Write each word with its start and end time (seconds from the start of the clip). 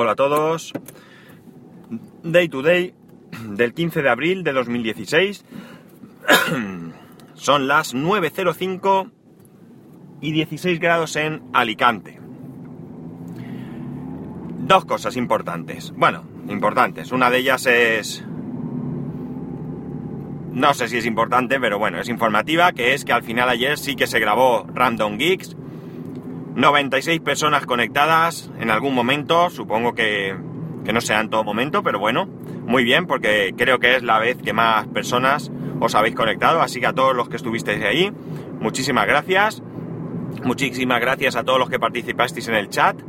Hola 0.00 0.12
a 0.12 0.14
todos. 0.14 0.72
Day 2.22 2.48
to 2.48 2.62
day 2.62 2.94
del 3.48 3.74
15 3.74 4.00
de 4.00 4.08
abril 4.08 4.44
de 4.44 4.52
2016. 4.52 5.44
Son 7.34 7.66
las 7.66 7.96
9.05 7.96 9.10
y 10.20 10.30
16 10.30 10.78
grados 10.78 11.16
en 11.16 11.42
Alicante. 11.52 12.20
Dos 14.60 14.84
cosas 14.84 15.16
importantes. 15.16 15.92
Bueno, 15.96 16.22
importantes. 16.48 17.10
Una 17.10 17.28
de 17.28 17.38
ellas 17.38 17.66
es... 17.66 18.24
No 20.52 20.74
sé 20.74 20.86
si 20.86 20.98
es 20.98 21.06
importante, 21.06 21.58
pero 21.58 21.80
bueno, 21.80 21.98
es 21.98 22.08
informativa, 22.08 22.70
que 22.70 22.94
es 22.94 23.04
que 23.04 23.12
al 23.12 23.24
final 23.24 23.48
ayer 23.48 23.76
sí 23.76 23.96
que 23.96 24.06
se 24.06 24.20
grabó 24.20 24.64
Random 24.72 25.18
Geeks 25.18 25.56
96 26.58 27.20
personas 27.20 27.66
conectadas 27.66 28.50
en 28.58 28.72
algún 28.72 28.92
momento, 28.92 29.48
supongo 29.48 29.94
que, 29.94 30.34
no 30.92 31.00
sea 31.00 31.20
en 31.20 31.30
todo 31.30 31.44
momento, 31.44 31.84
pero 31.84 32.00
bueno, 32.00 32.26
muy 32.66 32.82
bien, 32.82 33.06
porque 33.06 33.54
creo 33.56 33.78
que 33.78 33.94
es 33.94 34.02
la 34.02 34.18
vez 34.18 34.38
que 34.42 34.52
más 34.52 34.88
personas 34.88 35.52
os 35.78 35.94
habéis 35.94 36.16
conectado, 36.16 36.60
así 36.60 36.80
que 36.80 36.86
a 36.86 36.92
todos 36.92 37.14
los 37.14 37.28
que 37.28 37.36
estuvisteis 37.36 37.84
ahí, 37.84 38.10
muchísimas 38.58 39.06
gracias. 39.06 39.62
Muchísimas 40.42 41.00
gracias 41.00 41.36
a 41.36 41.44
todos 41.44 41.60
los 41.60 41.70
que 41.70 41.78
participasteis 41.78 42.48
en 42.48 42.54
el 42.56 42.68
chat. 42.70 43.00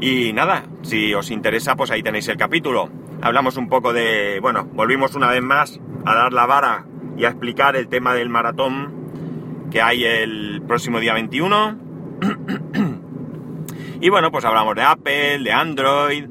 Y 0.00 0.32
nada, 0.32 0.66
si 0.82 1.12
os 1.12 1.32
interesa, 1.32 1.74
pues 1.74 1.90
ahí 1.90 2.04
tenéis 2.04 2.28
el 2.28 2.36
capítulo. 2.36 2.88
Hablamos 3.20 3.56
un 3.56 3.68
poco 3.68 3.92
de, 3.92 4.38
bueno, 4.40 4.64
volvimos 4.64 5.16
una 5.16 5.30
vez 5.30 5.42
más 5.42 5.80
a 6.04 6.14
dar 6.14 6.32
la 6.32 6.46
vara 6.46 6.86
y 7.16 7.24
a 7.24 7.30
explicar 7.30 7.74
el 7.74 7.88
tema 7.88 8.14
del 8.14 8.28
maratón 8.28 9.66
que 9.72 9.82
hay 9.82 10.04
el 10.04 10.62
próximo 10.66 11.00
día 11.00 11.14
21 11.14 11.85
y 14.00 14.08
bueno, 14.08 14.30
pues 14.30 14.44
hablamos 14.44 14.74
de 14.74 14.82
Apple, 14.82 15.38
de 15.40 15.52
Android, 15.52 16.26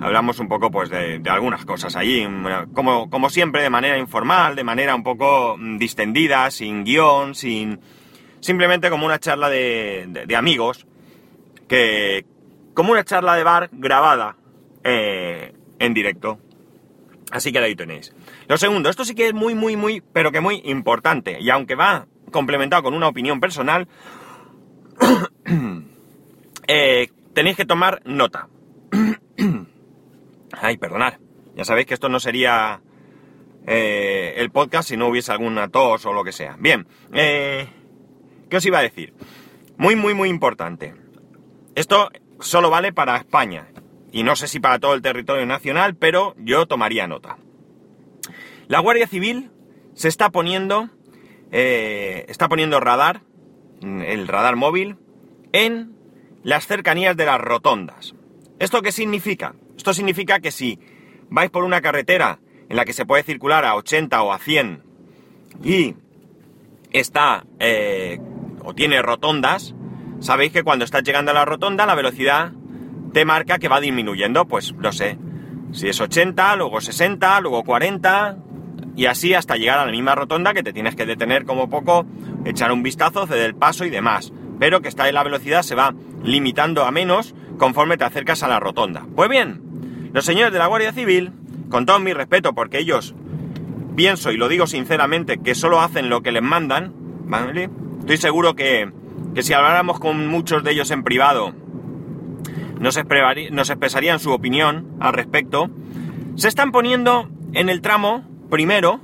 hablamos 0.00 0.38
un 0.38 0.48
poco 0.48 0.70
pues 0.70 0.90
de, 0.90 1.20
algunas 1.28 1.64
cosas 1.64 1.96
allí, 1.96 2.26
como, 2.74 3.10
como, 3.10 3.30
siempre 3.30 3.62
de 3.62 3.70
manera 3.70 3.98
informal, 3.98 4.56
de 4.56 4.64
manera 4.64 4.94
un 4.94 5.02
poco 5.02 5.56
mm, 5.58 5.78
distendida, 5.78 6.50
sin 6.50 6.84
guion, 6.84 7.34
sin... 7.34 7.80
Simplemente 8.40 8.88
como 8.88 9.04
una 9.04 9.18
charla 9.18 9.50
de, 9.50 10.26
amigos, 10.34 10.86
que... 11.68 12.24
como 12.72 12.92
una 12.92 13.04
charla 13.04 13.34
de 13.34 13.44
bar 13.44 13.68
grabada 13.72 14.36
eh, 14.82 15.52
en 15.78 15.92
directo. 15.92 16.38
Así 17.30 17.52
que 17.52 17.58
ahí 17.58 17.76
tenéis. 17.76 18.14
Lo 18.48 18.56
segundo, 18.56 18.88
esto 18.88 19.04
sí 19.04 19.14
que 19.14 19.28
es 19.28 19.34
muy, 19.34 19.54
muy, 19.54 19.76
muy, 19.76 20.02
pero 20.12 20.32
que 20.32 20.40
muy 20.40 20.62
importante. 20.64 21.38
Y 21.40 21.50
aunque 21.50 21.74
va 21.74 22.06
complementado 22.32 22.82
con 22.82 22.94
una 22.94 23.08
opinión 23.08 23.40
personal, 23.40 23.88
Eh, 26.72 27.08
tenéis 27.34 27.56
que 27.56 27.64
tomar 27.64 28.00
nota. 28.04 28.48
Ay, 30.52 30.76
perdonad. 30.76 31.14
Ya 31.56 31.64
sabéis 31.64 31.88
que 31.88 31.94
esto 31.94 32.08
no 32.08 32.20
sería 32.20 32.80
eh, 33.66 34.34
el 34.36 34.52
podcast 34.52 34.88
si 34.88 34.96
no 34.96 35.08
hubiese 35.08 35.32
alguna 35.32 35.66
tos 35.66 36.06
o 36.06 36.12
lo 36.12 36.22
que 36.22 36.30
sea. 36.30 36.54
Bien, 36.60 36.86
eh, 37.12 37.66
¿qué 38.48 38.56
os 38.56 38.64
iba 38.64 38.78
a 38.78 38.82
decir? 38.82 39.14
Muy, 39.78 39.96
muy, 39.96 40.14
muy 40.14 40.28
importante. 40.28 40.94
Esto 41.74 42.12
solo 42.38 42.70
vale 42.70 42.92
para 42.92 43.16
España. 43.16 43.66
Y 44.12 44.22
no 44.22 44.36
sé 44.36 44.46
si 44.46 44.60
para 44.60 44.78
todo 44.78 44.94
el 44.94 45.02
territorio 45.02 45.46
nacional, 45.46 45.96
pero 45.96 46.36
yo 46.38 46.66
tomaría 46.66 47.08
nota. 47.08 47.36
La 48.68 48.78
Guardia 48.78 49.08
Civil 49.08 49.50
se 49.94 50.06
está 50.06 50.30
poniendo, 50.30 50.88
está 51.50 52.48
poniendo 52.48 52.78
radar, 52.78 53.22
el 53.82 54.28
radar 54.28 54.56
móvil, 54.56 54.96
en 55.52 55.94
las 56.42 56.66
cercanías 56.66 57.16
de 57.16 57.26
las 57.26 57.40
rotondas. 57.40 58.14
¿Esto 58.58 58.82
qué 58.82 58.92
significa? 58.92 59.54
Esto 59.76 59.94
significa 59.94 60.40
que 60.40 60.50
si 60.50 60.78
vais 61.28 61.50
por 61.50 61.64
una 61.64 61.80
carretera 61.80 62.40
en 62.68 62.76
la 62.76 62.84
que 62.84 62.92
se 62.92 63.06
puede 63.06 63.22
circular 63.22 63.64
a 63.64 63.74
80 63.76 64.22
o 64.22 64.32
a 64.32 64.38
100 64.38 64.82
y 65.64 65.94
está 66.92 67.44
eh, 67.58 68.20
o 68.62 68.74
tiene 68.74 69.02
rotondas, 69.02 69.74
sabéis 70.20 70.52
que 70.52 70.62
cuando 70.62 70.84
estás 70.84 71.02
llegando 71.02 71.30
a 71.30 71.34
la 71.34 71.44
rotonda 71.44 71.86
la 71.86 71.94
velocidad 71.94 72.52
te 73.12 73.24
marca 73.24 73.58
que 73.58 73.68
va 73.68 73.80
disminuyendo, 73.80 74.46
pues 74.46 74.74
no 74.74 74.92
sé, 74.92 75.18
si 75.72 75.88
es 75.88 76.00
80, 76.00 76.56
luego 76.56 76.80
60, 76.80 77.40
luego 77.40 77.64
40 77.64 78.36
y 78.96 79.06
así 79.06 79.34
hasta 79.34 79.56
llegar 79.56 79.78
a 79.78 79.86
la 79.86 79.92
misma 79.92 80.14
rotonda 80.14 80.54
que 80.54 80.62
te 80.62 80.72
tienes 80.72 80.96
que 80.96 81.06
detener 81.06 81.44
como 81.44 81.70
poco, 81.70 82.06
echar 82.44 82.72
un 82.72 82.82
vistazo, 82.82 83.26
ceder 83.26 83.46
el 83.46 83.54
paso 83.54 83.84
y 83.84 83.90
demás 83.90 84.32
pero 84.60 84.82
que 84.82 84.88
está 84.88 85.08
en 85.08 85.14
la 85.14 85.24
velocidad 85.24 85.62
se 85.62 85.74
va 85.74 85.94
limitando 86.22 86.84
a 86.84 86.92
menos 86.92 87.34
conforme 87.58 87.96
te 87.96 88.04
acercas 88.04 88.42
a 88.44 88.48
la 88.48 88.60
rotonda. 88.60 89.06
Pues 89.16 89.28
bien, 89.28 89.60
los 90.12 90.24
señores 90.24 90.52
de 90.52 90.58
la 90.58 90.66
Guardia 90.66 90.92
Civil, 90.92 91.32
con 91.70 91.86
todo 91.86 91.98
mi 91.98 92.12
respeto, 92.12 92.52
porque 92.52 92.78
ellos, 92.78 93.14
pienso 93.96 94.30
y 94.30 94.36
lo 94.36 94.48
digo 94.48 94.66
sinceramente, 94.66 95.38
que 95.38 95.54
solo 95.54 95.80
hacen 95.80 96.10
lo 96.10 96.22
que 96.22 96.30
les 96.30 96.42
mandan, 96.42 96.92
¿vale? 97.24 97.70
Estoy 98.00 98.18
seguro 98.18 98.54
que, 98.54 98.92
que 99.34 99.42
si 99.42 99.54
habláramos 99.54 99.98
con 99.98 100.28
muchos 100.28 100.62
de 100.62 100.72
ellos 100.72 100.90
en 100.90 101.04
privado, 101.04 101.54
nos, 102.78 102.98
nos 103.50 103.70
expresarían 103.70 104.20
su 104.20 104.30
opinión 104.30 104.88
al 105.00 105.14
respecto, 105.14 105.70
se 106.36 106.48
están 106.48 106.70
poniendo 106.70 107.30
en 107.54 107.70
el 107.70 107.80
tramo 107.80 108.24
primero 108.50 109.00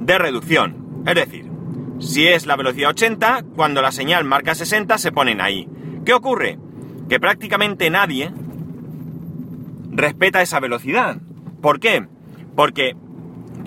de 0.00 0.18
reducción. 0.18 1.02
Es 1.06 1.14
decir, 1.14 1.50
si 1.98 2.26
es 2.26 2.46
la 2.46 2.56
velocidad 2.56 2.90
80, 2.90 3.44
cuando 3.56 3.82
la 3.82 3.92
señal 3.92 4.24
marca 4.24 4.54
60 4.54 4.98
se 4.98 5.12
ponen 5.12 5.40
ahí. 5.40 5.68
¿Qué 6.04 6.12
ocurre? 6.12 6.58
Que 7.08 7.18
prácticamente 7.18 7.90
nadie 7.90 8.30
respeta 9.90 10.42
esa 10.42 10.60
velocidad. 10.60 11.18
¿Por 11.60 11.80
qué? 11.80 12.06
Porque 12.54 12.96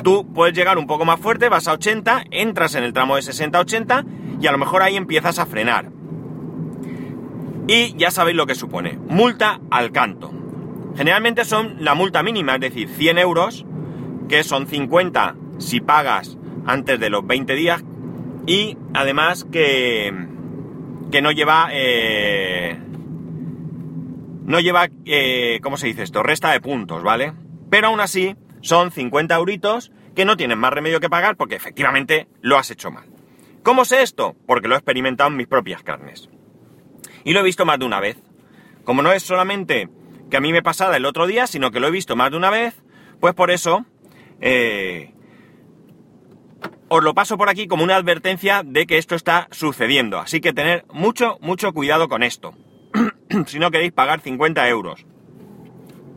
tú 0.03 0.27
puedes 0.33 0.55
llegar 0.55 0.77
un 0.77 0.87
poco 0.87 1.05
más 1.05 1.19
fuerte, 1.19 1.49
vas 1.49 1.67
a 1.67 1.73
80, 1.73 2.25
entras 2.31 2.75
en 2.75 2.83
el 2.83 2.93
tramo 2.93 3.15
de 3.15 3.21
60-80 3.21 4.05
y 4.39 4.47
a 4.47 4.51
lo 4.51 4.57
mejor 4.57 4.83
ahí 4.83 4.95
empiezas 4.95 5.39
a 5.39 5.45
frenar. 5.45 5.91
Y 7.67 7.95
ya 7.97 8.11
sabéis 8.11 8.37
lo 8.37 8.45
que 8.45 8.55
supone. 8.55 8.97
Multa 9.09 9.59
al 9.69 9.91
canto. 9.91 10.31
Generalmente 10.95 11.43
son 11.43 11.75
la 11.79 11.95
multa 11.95 12.23
mínima, 12.23 12.55
es 12.55 12.61
decir, 12.61 12.87
100 12.87 13.17
euros, 13.17 13.65
que 14.27 14.43
son 14.43 14.67
50 14.67 15.35
si 15.57 15.79
pagas 15.79 16.37
antes 16.65 16.99
de 16.99 17.09
los 17.09 17.25
20 17.25 17.55
días 17.55 17.83
y 18.45 18.77
además 18.93 19.45
que, 19.51 20.13
que 21.11 21.21
no 21.21 21.31
lleva... 21.31 21.69
Eh, 21.71 22.79
no 24.45 24.59
lleva... 24.61 24.87
Eh, 25.05 25.59
¿Cómo 25.61 25.77
se 25.77 25.87
dice 25.87 26.03
esto? 26.03 26.23
Resta 26.23 26.51
de 26.51 26.61
puntos, 26.61 27.03
¿vale? 27.03 27.33
Pero 27.69 27.87
aún 27.87 27.99
así 27.99 28.35
son 28.61 28.91
50 28.91 29.35
euritos 29.35 29.91
que 30.15 30.25
no 30.25 30.37
tienen 30.37 30.57
más 30.57 30.73
remedio 30.73 30.99
que 30.99 31.09
pagar 31.09 31.35
porque 31.35 31.55
efectivamente 31.55 32.27
lo 32.41 32.57
has 32.57 32.71
hecho 32.71 32.89
mal. 32.89 33.05
¿Cómo 33.63 33.83
sé 33.83 34.01
esto? 34.01 34.35
Porque 34.45 34.69
lo 34.69 34.75
he 34.75 34.77
experimentado 34.77 35.29
en 35.29 35.35
mis 35.35 35.47
propias 35.47 35.83
carnes. 35.83 36.29
Y 37.25 37.33
lo 37.33 37.41
he 37.41 37.43
visto 37.43 37.65
más 37.65 37.79
de 37.79 37.85
una 37.85 37.99
vez. 37.99 38.17
Como 38.85 39.01
no 39.01 39.11
es 39.11 39.23
solamente 39.23 39.89
que 40.29 40.37
a 40.37 40.41
mí 40.41 40.53
me 40.53 40.63
pasara 40.63 40.95
el 40.95 41.05
otro 41.05 41.27
día, 41.27 41.47
sino 41.47 41.71
que 41.71 41.81
lo 41.81 41.87
he 41.87 41.91
visto 41.91 42.15
más 42.15 42.31
de 42.31 42.37
una 42.37 42.49
vez, 42.49 42.81
pues 43.19 43.33
por 43.33 43.51
eso 43.51 43.85
eh, 44.41 45.13
os 46.89 47.03
lo 47.03 47.13
paso 47.13 47.37
por 47.37 47.49
aquí 47.49 47.67
como 47.67 47.83
una 47.83 47.95
advertencia 47.95 48.63
de 48.65 48.85
que 48.87 48.97
esto 48.97 49.15
está 49.15 49.47
sucediendo. 49.51 50.19
Así 50.19 50.39
que 50.39 50.53
tener 50.53 50.85
mucho, 50.93 51.37
mucho 51.41 51.73
cuidado 51.73 52.07
con 52.07 52.23
esto. 52.23 52.53
si 53.45 53.59
no 53.59 53.71
queréis 53.71 53.91
pagar 53.91 54.21
50 54.21 54.67
euros. 54.69 55.05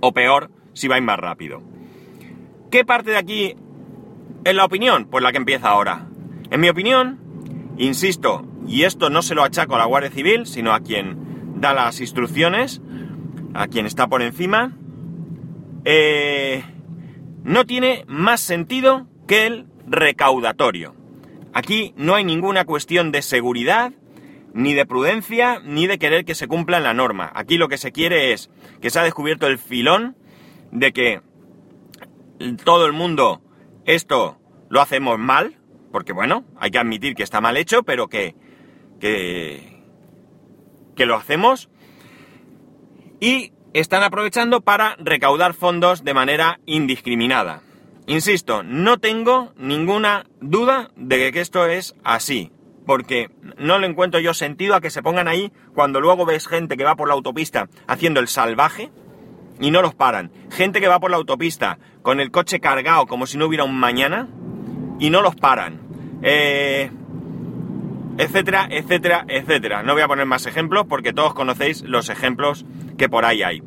O 0.00 0.12
peor, 0.12 0.50
si 0.72 0.88
vais 0.88 1.02
más 1.02 1.18
rápido. 1.18 1.62
¿Qué 2.70 2.84
parte 2.84 3.10
de 3.10 3.16
aquí 3.16 3.56
es 4.44 4.54
la 4.54 4.64
opinión? 4.64 5.06
Pues 5.06 5.22
la 5.22 5.32
que 5.32 5.38
empieza 5.38 5.68
ahora. 5.68 6.06
En 6.50 6.60
mi 6.60 6.68
opinión, 6.68 7.18
insisto, 7.76 8.46
y 8.66 8.84
esto 8.84 9.10
no 9.10 9.22
se 9.22 9.34
lo 9.34 9.42
achaco 9.42 9.74
a 9.74 9.78
la 9.78 9.86
Guardia 9.86 10.10
Civil, 10.10 10.46
sino 10.46 10.72
a 10.72 10.80
quien 10.80 11.60
da 11.60 11.74
las 11.74 12.00
instrucciones, 12.00 12.80
a 13.54 13.66
quien 13.66 13.86
está 13.86 14.06
por 14.06 14.22
encima, 14.22 14.72
eh, 15.84 16.62
no 17.44 17.66
tiene 17.66 18.04
más 18.06 18.40
sentido 18.40 19.06
que 19.26 19.46
el 19.46 19.66
recaudatorio. 19.86 20.94
Aquí 21.52 21.94
no 21.96 22.14
hay 22.14 22.24
ninguna 22.24 22.64
cuestión 22.64 23.12
de 23.12 23.22
seguridad, 23.22 23.92
ni 24.52 24.74
de 24.74 24.86
prudencia, 24.86 25.60
ni 25.60 25.86
de 25.86 25.98
querer 25.98 26.24
que 26.24 26.34
se 26.34 26.48
cumpla 26.48 26.80
la 26.80 26.94
norma. 26.94 27.30
Aquí 27.34 27.56
lo 27.56 27.68
que 27.68 27.78
se 27.78 27.92
quiere 27.92 28.32
es 28.32 28.50
que 28.80 28.90
se 28.90 28.98
ha 28.98 29.04
descubierto 29.04 29.46
el 29.46 29.58
filón 29.58 30.16
de 30.70 30.92
que 30.92 31.20
todo 32.64 32.86
el 32.86 32.92
mundo 32.92 33.42
esto 33.84 34.38
lo 34.68 34.80
hacemos 34.80 35.18
mal, 35.18 35.58
porque 35.92 36.12
bueno, 36.12 36.44
hay 36.58 36.70
que 36.70 36.78
admitir 36.78 37.14
que 37.14 37.22
está 37.22 37.40
mal 37.40 37.56
hecho, 37.56 37.82
pero 37.82 38.08
que, 38.08 38.34
que, 39.00 39.82
que 40.94 41.06
lo 41.06 41.16
hacemos. 41.16 41.68
Y 43.20 43.52
están 43.72 44.02
aprovechando 44.02 44.60
para 44.60 44.96
recaudar 44.98 45.54
fondos 45.54 46.04
de 46.04 46.14
manera 46.14 46.60
indiscriminada. 46.66 47.62
Insisto, 48.06 48.62
no 48.62 48.98
tengo 48.98 49.52
ninguna 49.56 50.26
duda 50.40 50.90
de 50.96 51.32
que 51.32 51.40
esto 51.40 51.66
es 51.66 51.94
así, 52.02 52.50
porque 52.86 53.30
no 53.58 53.78
le 53.78 53.86
encuentro 53.86 54.20
yo 54.20 54.34
sentido 54.34 54.74
a 54.74 54.80
que 54.80 54.90
se 54.90 55.02
pongan 55.02 55.28
ahí 55.28 55.52
cuando 55.74 56.00
luego 56.00 56.26
ves 56.26 56.48
gente 56.48 56.76
que 56.76 56.84
va 56.84 56.96
por 56.96 57.08
la 57.08 57.14
autopista 57.14 57.68
haciendo 57.86 58.20
el 58.20 58.28
salvaje, 58.28 58.90
y 59.60 59.70
no 59.70 59.82
los 59.82 59.94
paran. 59.94 60.32
Gente 60.50 60.80
que 60.80 60.88
va 60.88 60.98
por 60.98 61.10
la 61.10 61.18
autopista 61.18 61.78
con 62.02 62.18
el 62.18 62.30
coche 62.30 62.60
cargado 62.60 63.06
como 63.06 63.26
si 63.26 63.36
no 63.36 63.46
hubiera 63.46 63.64
un 63.64 63.78
mañana 63.78 64.28
y 64.98 65.10
no 65.10 65.20
los 65.20 65.36
paran. 65.36 65.80
Eh, 66.22 66.90
etcétera, 68.20 68.68
etcétera, 68.70 69.24
etcétera. 69.28 69.82
No 69.82 69.94
voy 69.94 70.02
a 70.02 70.08
poner 70.08 70.26
más 70.26 70.44
ejemplos 70.44 70.84
porque 70.86 71.12
todos 71.14 71.32
conocéis 71.32 71.82
los 71.82 72.10
ejemplos 72.10 72.66
que 72.98 73.08
por 73.08 73.24
ahí 73.24 73.42
hay. 73.42 73.62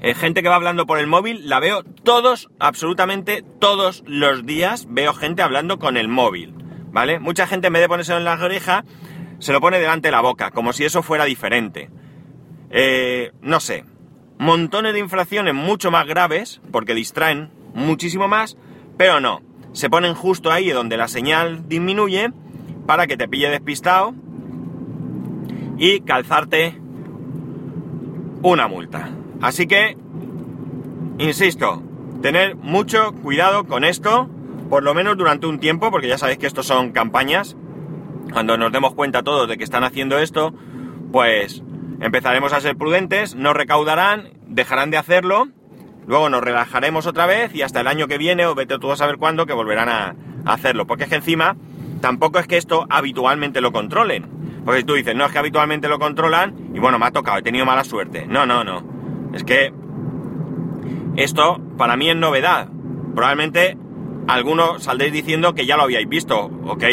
Eh, 0.00 0.14
gente 0.14 0.42
que 0.42 0.48
va 0.48 0.54
hablando 0.54 0.86
por 0.86 1.00
el 1.00 1.08
móvil, 1.08 1.48
la 1.48 1.58
veo 1.58 1.82
todos, 1.82 2.48
absolutamente 2.60 3.44
todos 3.58 4.04
los 4.06 4.46
días, 4.46 4.86
veo 4.88 5.12
gente 5.14 5.42
hablando 5.42 5.80
con 5.80 5.96
el 5.96 6.06
móvil, 6.06 6.54
¿vale? 6.92 7.18
Mucha 7.18 7.48
gente 7.48 7.66
en 7.66 7.72
vez 7.72 7.82
de 7.82 7.88
ponerse 7.88 8.14
en 8.14 8.22
la 8.22 8.34
oreja, 8.34 8.84
se 9.40 9.52
lo 9.52 9.60
pone 9.60 9.80
delante 9.80 10.08
de 10.08 10.12
la 10.12 10.20
boca, 10.20 10.52
como 10.52 10.72
si 10.72 10.84
eso 10.84 11.02
fuera 11.02 11.24
diferente. 11.24 11.90
Eh, 12.70 13.32
no 13.42 13.58
sé, 13.58 13.84
montones 14.38 14.92
de 14.92 15.00
infracciones 15.00 15.54
mucho 15.54 15.90
más 15.90 16.06
graves, 16.06 16.60
porque 16.70 16.94
distraen 16.94 17.50
muchísimo 17.74 18.28
más, 18.28 18.56
pero 18.96 19.20
no, 19.20 19.42
se 19.72 19.90
ponen 19.90 20.14
justo 20.14 20.52
ahí 20.52 20.70
donde 20.70 20.96
la 20.96 21.08
señal 21.08 21.68
disminuye 21.68 22.30
para 22.88 23.06
que 23.06 23.18
te 23.18 23.28
pille 23.28 23.50
despistado 23.50 24.14
y 25.76 26.00
calzarte 26.00 26.80
una 28.40 28.66
multa. 28.66 29.10
Así 29.42 29.66
que, 29.66 29.98
insisto, 31.18 31.82
tener 32.22 32.56
mucho 32.56 33.12
cuidado 33.12 33.64
con 33.64 33.84
esto, 33.84 34.30
por 34.70 34.82
lo 34.82 34.94
menos 34.94 35.18
durante 35.18 35.46
un 35.46 35.60
tiempo, 35.60 35.90
porque 35.90 36.08
ya 36.08 36.16
sabéis 36.16 36.38
que 36.38 36.46
esto 36.46 36.62
son 36.62 36.92
campañas. 36.92 37.58
Cuando 38.32 38.56
nos 38.56 38.72
demos 38.72 38.94
cuenta 38.94 39.22
todos 39.22 39.46
de 39.50 39.58
que 39.58 39.64
están 39.64 39.84
haciendo 39.84 40.18
esto, 40.18 40.54
pues 41.12 41.62
empezaremos 42.00 42.54
a 42.54 42.62
ser 42.62 42.74
prudentes, 42.74 43.34
no 43.34 43.52
recaudarán, 43.52 44.30
dejarán 44.46 44.90
de 44.90 44.96
hacerlo, 44.96 45.48
luego 46.06 46.30
nos 46.30 46.42
relajaremos 46.42 47.06
otra 47.06 47.26
vez 47.26 47.54
y 47.54 47.60
hasta 47.60 47.82
el 47.82 47.86
año 47.86 48.08
que 48.08 48.16
viene, 48.16 48.46
o 48.46 48.54
vete 48.54 48.78
tú 48.78 48.90
a 48.90 48.96
saber 48.96 49.18
cuándo, 49.18 49.44
que 49.44 49.52
volverán 49.52 49.90
a 49.90 50.16
hacerlo. 50.46 50.86
Porque 50.86 51.04
es 51.04 51.10
que 51.10 51.16
encima 51.16 51.54
tampoco 52.00 52.38
es 52.38 52.46
que 52.46 52.56
esto 52.56 52.86
habitualmente 52.90 53.60
lo 53.60 53.72
controlen. 53.72 54.26
Porque 54.64 54.84
tú 54.84 54.94
dices, 54.94 55.14
no 55.16 55.24
es 55.24 55.32
que 55.32 55.38
habitualmente 55.38 55.88
lo 55.88 55.98
controlan 55.98 56.54
y 56.74 56.78
bueno, 56.78 56.98
me 56.98 57.06
ha 57.06 57.10
tocado, 57.10 57.38
he 57.38 57.42
tenido 57.42 57.64
mala 57.64 57.84
suerte. 57.84 58.26
No, 58.26 58.46
no, 58.46 58.64
no. 58.64 58.82
Es 59.32 59.44
que 59.44 59.72
esto 61.16 61.60
para 61.76 61.96
mí 61.96 62.10
es 62.10 62.16
novedad. 62.16 62.68
Probablemente 63.14 63.76
algunos 64.28 64.82
saldréis 64.82 65.12
diciendo 65.12 65.54
que 65.54 65.66
ya 65.66 65.76
lo 65.76 65.84
habíais 65.84 66.08
visto, 66.08 66.50
ok. 66.66 66.84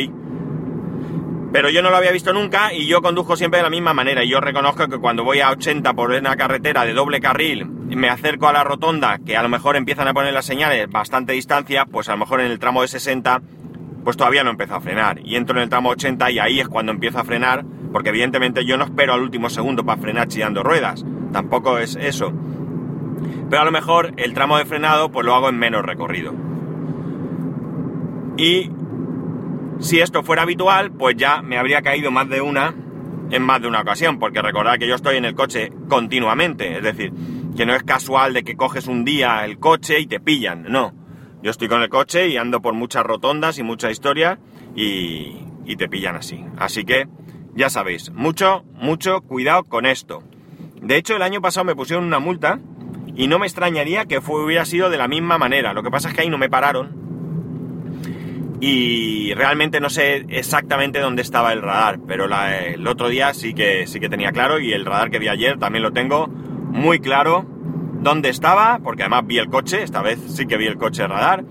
Pero 1.52 1.70
yo 1.70 1.82
no 1.82 1.90
lo 1.90 1.98
había 1.98 2.12
visto 2.12 2.34
nunca 2.34 2.74
y 2.74 2.86
yo 2.86 3.02
conduzco 3.02 3.38
siempre 3.38 3.60
de 3.60 3.64
la 3.64 3.70
misma 3.70 3.94
manera. 3.94 4.24
Y 4.24 4.30
yo 4.30 4.42
reconozco 4.42 4.88
que 4.88 4.98
cuando 4.98 5.24
voy 5.24 5.40
a 5.40 5.52
80 5.52 5.94
por 5.94 6.12
una 6.12 6.36
carretera 6.36 6.86
de 6.86 6.94
doble 6.94 7.22
carril, 7.22 7.66
me 7.66 8.10
acerco 8.10 8.48
a 8.48 8.54
la 8.54 8.64
rotonda, 8.64 9.20
que 9.20 9.38
a 9.38 9.44
lo 9.44 9.48
mejor 9.48 9.76
empiezan 9.76 10.08
a 10.08 10.14
poner 10.14 10.34
las 10.34 10.46
señales 10.46 10.90
bastante 10.90 11.34
distancia, 11.34 11.86
pues 11.86 12.10
a 12.10 12.14
lo 12.14 12.18
mejor 12.18 12.42
en 12.42 12.52
el 12.52 12.60
tramo 12.60 12.82
de 12.82 12.90
60 12.90 13.42
pues 14.06 14.18
todavía 14.18 14.44
no 14.44 14.52
empezó 14.52 14.76
a 14.76 14.82
frenar. 14.82 15.20
Y 15.26 15.36
entro 15.36 15.58
en 15.58 15.64
el 15.64 15.70
tramo 15.70 15.90
80 15.90 16.32
y 16.32 16.40
ahí 16.40 16.60
es 16.60 16.70
cuando 16.70 16.92
empiezo 16.92 17.20
a 17.20 17.24
frenar, 17.24 17.66
porque 17.92 18.10
evidentemente 18.10 18.64
yo 18.64 18.78
no 18.78 18.86
espero 18.86 19.14
al 19.14 19.22
último 19.22 19.50
segundo 19.50 19.84
para 19.84 20.00
frenar 20.00 20.28
chillando 20.28 20.62
ruedas. 20.62 21.04
Tampoco 21.34 21.80
es 21.80 21.96
eso. 21.96 22.32
Pero 23.50 23.62
a 23.64 23.66
lo 23.66 23.72
mejor 23.72 24.14
el 24.18 24.34
tramo 24.34 24.58
de 24.58 24.66
frenado 24.66 25.12
pues 25.12 25.26
lo 25.26 25.34
hago 25.34 25.50
en 25.50 25.58
menos 25.58 25.84
recorrido. 25.84 26.34
Y 28.38 28.70
si 29.80 30.00
esto 30.00 30.22
fuera 30.22 30.44
habitual, 30.44 30.92
pues 30.92 31.16
ya 31.18 31.42
me 31.42 31.58
habría 31.58 31.82
caído 31.82 32.12
más 32.12 32.30
de 32.30 32.42
una 32.42 32.76
en 33.32 33.42
más 33.42 33.60
de 33.60 33.68
una 33.68 33.82
ocasión, 33.82 34.20
porque 34.20 34.40
recordad 34.40 34.78
que 34.78 34.88
yo 34.88 34.94
estoy 34.94 35.18
en 35.18 35.26
el 35.26 35.34
coche 35.34 35.72
continuamente, 35.90 36.78
es 36.78 36.84
decir, 36.84 37.12
que 37.58 37.66
no 37.66 37.74
es 37.74 37.82
casual 37.82 38.34
de 38.34 38.44
que 38.44 38.56
coges 38.56 38.86
un 38.86 39.04
día 39.04 39.44
el 39.46 39.58
coche 39.58 40.00
y 40.00 40.06
te 40.06 40.20
pillan, 40.20 40.66
no 40.70 41.05
yo 41.46 41.52
estoy 41.52 41.68
con 41.68 41.84
el 41.84 41.90
coche 41.90 42.28
y 42.28 42.38
ando 42.38 42.60
por 42.60 42.74
muchas 42.74 43.04
rotondas 43.04 43.60
y 43.60 43.64
mucha 43.64 43.92
historia 43.92 44.40
y, 44.76 45.46
te 45.78 45.88
pillan 45.88 46.16
así. 46.16 46.44
Así 46.58 46.86
que 46.86 47.08
ya 47.54 47.70
sabéis, 47.70 48.12
mucho, 48.12 48.64
mucho 48.74 49.22
cuidado 49.22 49.64
con 49.64 49.86
esto. 49.86 50.24
De 50.82 50.98
hecho, 50.98 51.16
el 51.16 51.22
año 51.22 51.42
pasado 51.42 51.64
me 51.64 51.76
pusieron 51.76 52.04
una 52.04 52.18
multa 52.18 52.60
y 53.16 53.28
no 53.28 53.38
me 53.38 53.46
extrañaría 53.46 54.06
que 54.06 54.18
hubiera 54.18 54.66
sido 54.66 54.90
de 54.90 54.98
la 54.98 55.08
misma 55.08 55.38
manera. 55.38 55.74
Lo 55.74 55.84
que 55.84 55.92
pasa 55.92 56.10
es 56.10 56.16
que 56.16 56.22
ahí 56.22 56.32
no 56.32 56.40
me 56.40 56.50
pararon 56.50 56.96
y 58.60 59.32
realmente 59.36 59.80
no 59.80 59.92
sé 59.92 60.26
exactamente 60.30 60.98
dónde 60.98 61.22
estaba 61.22 61.54
el 61.54 61.62
radar, 61.62 62.00
pero 62.08 62.26
el 62.26 62.88
otro 62.88 63.08
día 63.08 63.36
sí 63.36 63.54
que, 63.54 63.86
sí 63.86 64.00
que 64.00 64.10
tenía 64.10 64.32
claro 64.32 64.60
y 64.60 64.74
el 64.74 64.84
radar 64.84 65.12
que 65.12 65.20
vi 65.20 65.28
ayer 65.28 65.60
también 65.60 65.84
lo 65.84 65.92
tengo 65.92 66.26
muy 66.26 67.00
claro 67.00 67.46
dónde 68.06 68.30
estaba, 68.30 68.80
porque 68.84 69.02
además 69.02 69.26
vi 69.26 69.40
el 69.40 69.50
coche, 69.50 69.82
esta 69.82 70.04
vez 70.04 70.20
sí 70.28 70.46
que 70.46 70.58
vi 70.58 70.68
el 70.68 70.78
coche 70.78 71.08
radar, 71.08 71.44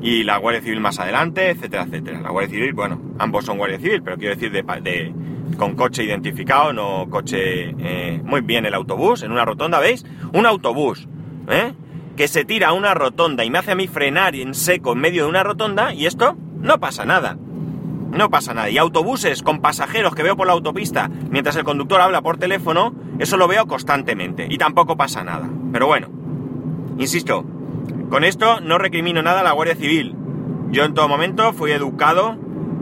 y 0.00 0.24
la 0.24 0.38
Guardia 0.38 0.62
Civil 0.62 0.80
más 0.80 0.98
adelante, 0.98 1.50
etcétera, 1.50 1.82
etcétera. 1.82 2.22
La 2.22 2.30
Guardia 2.30 2.50
Civil, 2.50 2.72
bueno, 2.72 2.98
ambos 3.18 3.44
son 3.44 3.58
Guardia 3.58 3.78
Civil, 3.78 4.02
pero 4.02 4.16
quiero 4.16 4.34
decir 4.34 4.50
de, 4.50 5.12
con 5.58 5.76
coche 5.76 6.04
identificado, 6.04 6.72
no 6.72 7.08
coche... 7.10 7.74
Eh, 7.78 8.22
muy 8.24 8.40
bien 8.40 8.64
el 8.64 8.72
autobús, 8.72 9.22
en 9.22 9.32
una 9.32 9.44
rotonda, 9.44 9.80
¿veis? 9.80 10.06
Un 10.32 10.46
autobús, 10.46 11.06
¿eh? 11.48 11.74
Que 12.16 12.26
se 12.26 12.46
tira 12.46 12.68
a 12.68 12.72
una 12.72 12.94
rotonda 12.94 13.44
y 13.44 13.50
me 13.50 13.58
hace 13.58 13.72
a 13.72 13.74
mí 13.74 13.86
frenar 13.86 14.34
en 14.34 14.54
seco 14.54 14.92
en 14.92 15.00
medio 15.00 15.24
de 15.24 15.28
una 15.28 15.42
rotonda, 15.42 15.92
y 15.92 16.06
esto 16.06 16.38
no 16.58 16.80
pasa 16.80 17.04
nada. 17.04 17.36
No 18.10 18.30
pasa 18.30 18.54
nada. 18.54 18.70
Y 18.70 18.78
autobuses 18.78 19.42
con 19.42 19.60
pasajeros 19.60 20.14
que 20.14 20.22
veo 20.22 20.36
por 20.36 20.46
la 20.46 20.54
autopista 20.54 21.10
mientras 21.30 21.56
el 21.56 21.64
conductor 21.64 22.00
habla 22.00 22.22
por 22.22 22.38
teléfono, 22.38 22.94
eso 23.18 23.36
lo 23.36 23.48
veo 23.48 23.66
constantemente. 23.66 24.46
Y 24.48 24.58
tampoco 24.58 24.96
pasa 24.96 25.24
nada. 25.24 25.48
Pero 25.72 25.86
bueno, 25.86 26.08
insisto, 26.98 27.44
con 28.10 28.24
esto 28.24 28.60
no 28.60 28.78
recrimino 28.78 29.22
nada 29.22 29.40
a 29.40 29.44
la 29.44 29.52
Guardia 29.52 29.76
Civil. 29.76 30.14
Yo 30.70 30.84
en 30.84 30.94
todo 30.94 31.08
momento 31.08 31.52
fui 31.52 31.72
educado 31.72 32.36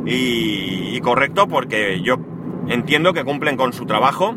y, 0.07 1.01
correcto 1.01 1.49
porque 1.49 2.01
yo 2.03 2.17
entiendo 2.69 3.13
que 3.13 3.25
cumplen 3.25 3.57
con 3.57 3.73
su 3.73 3.87
trabajo. 3.87 4.37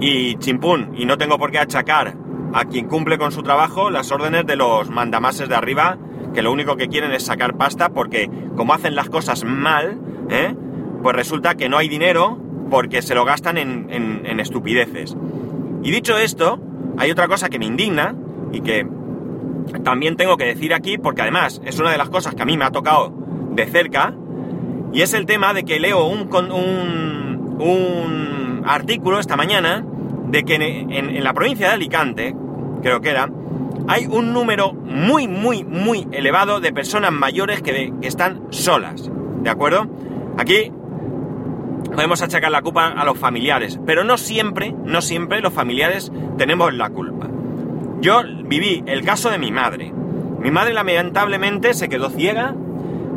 Y 0.00 0.36
chimpún, 0.36 0.92
y 0.96 1.04
no 1.04 1.18
tengo 1.18 1.38
por 1.38 1.50
qué 1.50 1.58
achacar 1.58 2.16
a 2.52 2.64
quien 2.64 2.86
cumple 2.86 3.18
con 3.18 3.32
su 3.32 3.42
trabajo 3.42 3.90
las 3.90 4.10
órdenes 4.10 4.46
de 4.46 4.56
los 4.56 4.90
mandamases 4.90 5.48
de 5.48 5.54
arriba, 5.54 5.98
que 6.34 6.42
lo 6.42 6.52
único 6.52 6.76
que 6.76 6.88
quieren 6.88 7.12
es 7.12 7.24
sacar 7.24 7.56
pasta 7.56 7.90
porque 7.90 8.30
como 8.56 8.74
hacen 8.74 8.94
las 8.94 9.08
cosas 9.08 9.44
mal, 9.44 9.98
¿eh? 10.28 10.54
pues 11.02 11.16
resulta 11.16 11.54
que 11.54 11.68
no 11.68 11.78
hay 11.78 11.88
dinero 11.88 12.38
porque 12.70 13.02
se 13.02 13.14
lo 13.14 13.24
gastan 13.24 13.58
en 13.58 14.40
estupideces. 14.40 15.16
Y 15.82 15.90
dicho 15.90 16.16
esto, 16.18 16.60
hay 16.98 17.10
otra 17.10 17.26
cosa 17.26 17.48
que 17.48 17.58
me 17.58 17.66
indigna 17.66 18.14
y 18.52 18.60
que 18.60 18.86
también 19.82 20.16
tengo 20.16 20.36
que 20.36 20.44
decir 20.44 20.74
aquí, 20.74 20.98
porque 20.98 21.22
además 21.22 21.60
es 21.64 21.78
una 21.78 21.90
de 21.90 21.98
las 21.98 22.10
cosas 22.10 22.34
que 22.34 22.42
a 22.42 22.44
mí 22.44 22.56
me 22.56 22.64
ha 22.64 22.70
tocado 22.70 23.12
de 23.52 23.66
cerca, 23.66 24.14
y 24.92 25.02
es 25.02 25.14
el 25.14 25.26
tema 25.26 25.54
de 25.54 25.64
que 25.64 25.78
leo 25.78 26.04
un, 26.06 26.28
un, 26.32 27.56
un 27.60 28.62
artículo 28.66 29.20
esta 29.20 29.36
mañana 29.36 29.84
de 30.28 30.42
que 30.44 30.54
en, 30.56 31.24
la 31.24 31.32
provincia 31.32 31.68
de 31.68 31.74
Alicante, 31.74 32.34
creo 32.82 33.00
que 33.00 33.10
era, 33.10 33.28
hay 33.88 34.06
un 34.06 34.32
número 34.32 34.72
muy, 34.72 35.28
muy, 35.28 35.64
muy 35.64 36.06
elevado 36.12 36.60
de 36.60 36.72
personas 36.72 37.12
mayores 37.12 37.62
que, 37.62 37.92
están 38.02 38.42
solas. 38.50 39.10
¿De 39.42 39.50
acuerdo? 39.50 39.86
Aquí 40.38 40.72
podemos 41.94 42.22
achacar 42.22 42.50
la 42.50 42.62
culpa 42.62 42.88
a 42.88 43.04
los 43.04 43.18
familiares, 43.18 43.78
pero 43.86 44.04
no 44.04 44.16
siempre, 44.16 44.74
no 44.84 45.00
siempre 45.00 45.40
los 45.40 45.52
familiares 45.52 46.12
tenemos 46.38 46.72
la 46.74 46.90
culpa. 46.90 47.28
Yo 48.00 48.22
viví 48.44 48.82
el 48.86 49.04
caso 49.04 49.30
de 49.30 49.38
mi 49.38 49.50
madre. 49.50 49.92
Mi 50.40 50.50
madre 50.50 50.72
lamentablemente 50.72 51.74
se 51.74 51.88
quedó 51.88 52.08
ciega, 52.08 52.54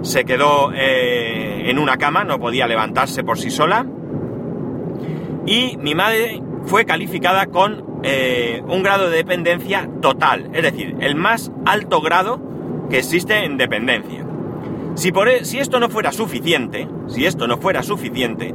se 0.02 0.26
quedó 0.26 0.72
eh, 0.74 1.70
en 1.70 1.80
una 1.80 1.98
cama, 1.98 2.26
no 2.26 2.40
podía 2.40 2.68
levantarse 2.68 3.24
por 3.24 3.38
sí 3.38 3.50
sola, 3.50 3.86
y 5.46 5.78
mi 5.78 5.96
madre 5.96 6.42
fue 6.66 6.86
calificada 6.86 7.48
con 7.48 8.02
eh, 8.04 8.62
un 8.68 8.84
grado 8.84 9.10
de 9.10 9.18
dependencia 9.18 9.90
total, 10.02 10.50
es 10.54 10.64
decir, 10.64 10.96
el 11.00 11.16
más 11.16 11.52
alto 11.66 12.02
grado 12.02 12.42
que 12.90 13.00
existe 13.00 13.46
en 13.46 13.58
dependencia. 13.58 14.26
Si, 14.96 15.12
por, 15.12 15.28
e, 15.28 15.44
si 15.46 15.60
esto 15.60 15.80
no 15.80 15.90
fuera 15.90 16.12
suficiente, 16.12 16.88
si 17.08 17.26
esto 17.26 17.48
no 17.48 17.58
fuera 17.58 17.82
suficiente, 17.84 18.54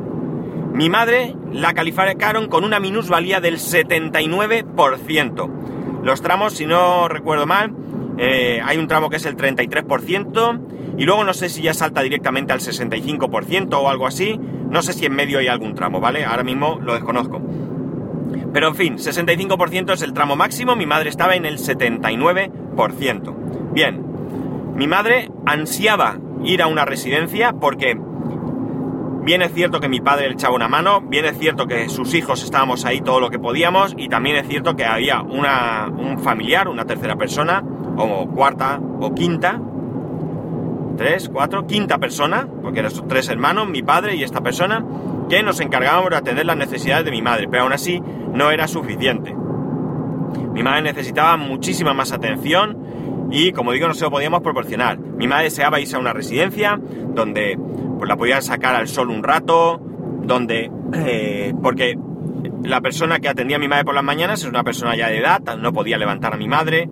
mi 0.73 0.89
madre 0.89 1.35
la 1.53 1.75
calificaron 1.75 2.49
con 2.49 2.63
una 2.65 2.79
minusvalía 2.79 3.41
del 3.41 3.57
79%. 3.59 5.51
Los 6.05 6.23
tramos, 6.23 6.53
si 6.53 6.67
no 6.67 7.09
recuerdo 7.09 7.47
mal, 7.47 7.75
eh, 8.19 8.61
hay 8.65 8.79
un 8.79 8.87
tramo 8.87 9.11
que 9.11 9.17
es 9.17 9.27
el 9.27 9.37
33% 9.37 10.61
y 10.97 11.05
luego 11.05 11.25
no 11.25 11.35
sé 11.35 11.49
si 11.49 11.63
ya 11.63 11.75
salta 11.75 12.03
directamente 12.03 12.53
al 12.53 12.61
65% 12.61 13.75
o 13.75 13.89
algo 13.89 14.07
así. 14.07 14.39
No 14.71 14.83
sé 14.83 14.93
si 14.93 15.07
en 15.07 15.15
medio 15.15 15.39
hay 15.39 15.49
algún 15.49 15.75
tramo, 15.75 16.01
¿vale? 16.01 16.25
Ahora 16.25 16.45
mismo 16.45 16.79
lo 16.81 16.95
desconozco. 16.95 17.41
Pero 18.53 18.69
en 18.69 18.75
fin, 18.75 18.97
65% 18.97 19.93
es 19.93 20.03
el 20.03 20.13
tramo 20.13 20.37
máximo, 20.37 20.77
mi 20.77 20.87
madre 20.87 21.11
estaba 21.11 21.35
en 21.35 21.47
el 21.47 21.59
79%. 21.59 23.35
Bien, 23.73 24.05
mi 24.75 24.87
madre 24.87 25.31
ansiaba 25.47 26.19
ir 26.45 26.63
a 26.63 26.67
una 26.67 26.85
residencia 26.85 27.53
porque 27.53 27.97
Bien 29.29 29.43
es 29.43 29.53
cierto 29.53 29.79
que 29.79 29.91
mi 29.91 30.01
padre 30.01 30.29
le 30.29 30.33
echaba 30.33 30.55
una 30.55 30.69
mano, 30.69 31.03
bien 31.03 31.27
es 31.27 31.39
cierto 31.39 31.67
que 31.67 31.91
sus 31.91 32.15
hijos 32.15 32.43
estábamos 32.43 32.87
ahí 32.87 33.03
todo 33.03 33.21
lo 33.21 33.29
que 33.29 33.39
podíamos 33.39 33.95
y 33.99 34.09
también 34.09 34.37
es 34.37 34.49
cierto 34.49 34.75
que 34.75 34.87
había 34.87 35.21
una, 35.21 35.87
un 35.89 36.19
familiar, 36.19 36.67
una 36.67 36.87
tercera 36.87 37.15
persona, 37.17 37.63
o 37.99 38.27
cuarta 38.29 38.81
o 38.81 39.15
quinta, 39.15 39.61
tres, 40.97 41.29
cuatro, 41.29 41.67
quinta 41.67 41.99
persona, 41.99 42.49
porque 42.63 42.79
eran 42.79 42.91
estos 42.91 43.07
tres 43.07 43.29
hermanos, 43.29 43.69
mi 43.69 43.83
padre 43.83 44.17
y 44.17 44.23
esta 44.23 44.41
persona, 44.41 44.83
que 45.29 45.43
nos 45.43 45.61
encargábamos 45.61 46.11
de 46.11 46.17
atender 46.17 46.47
las 46.47 46.57
necesidades 46.57 47.05
de 47.05 47.11
mi 47.11 47.23
madre, 47.23 47.49
pero 47.51 47.65
aún 47.65 47.73
así 47.73 48.01
no 48.33 48.51
era 48.51 48.67
suficiente. 48.67 49.35
Mi 50.53 50.63
madre 50.63 50.83
necesitaba 50.83 51.37
muchísima 51.37 51.95
más 51.95 52.13
atención 52.13 53.29
y, 53.31 53.53
como 53.53 53.73
digo, 53.73 53.87
no 53.87 53.95
se 53.95 54.05
lo 54.05 54.11
podíamos 54.11 54.41
proporcionar. 54.41 54.99
Mi 54.99 55.27
madre 55.27 55.45
deseaba 55.45 55.81
irse 55.81 55.97
a 55.97 55.99
una 55.99 56.13
residencia 56.13 56.81
donde 57.15 57.59
pues, 57.99 58.09
la 58.09 58.17
podían 58.17 58.43
sacar 58.43 58.75
al 58.75 58.89
sol 58.89 59.11
un 59.11 59.23
rato, 59.23 59.81
donde... 60.23 60.71
Eh, 60.95 61.53
porque 61.63 61.99
la 62.65 62.81
persona 62.81 63.19
que 63.19 63.29
atendía 63.29 63.57
a 63.57 63.61
mi 63.61 63.69
madre 63.69 63.85
por 63.85 63.95
las 63.95 64.05
mañanas 64.05 64.41
es 64.41 64.49
una 64.49 64.65
persona 64.65 64.97
ya 64.97 65.09
de 65.09 65.19
edad, 65.19 65.41
no 65.59 65.73
podía 65.73 65.99
levantar 65.99 66.35
a 66.35 66.37
mi 66.37 66.49
madre. 66.49 66.89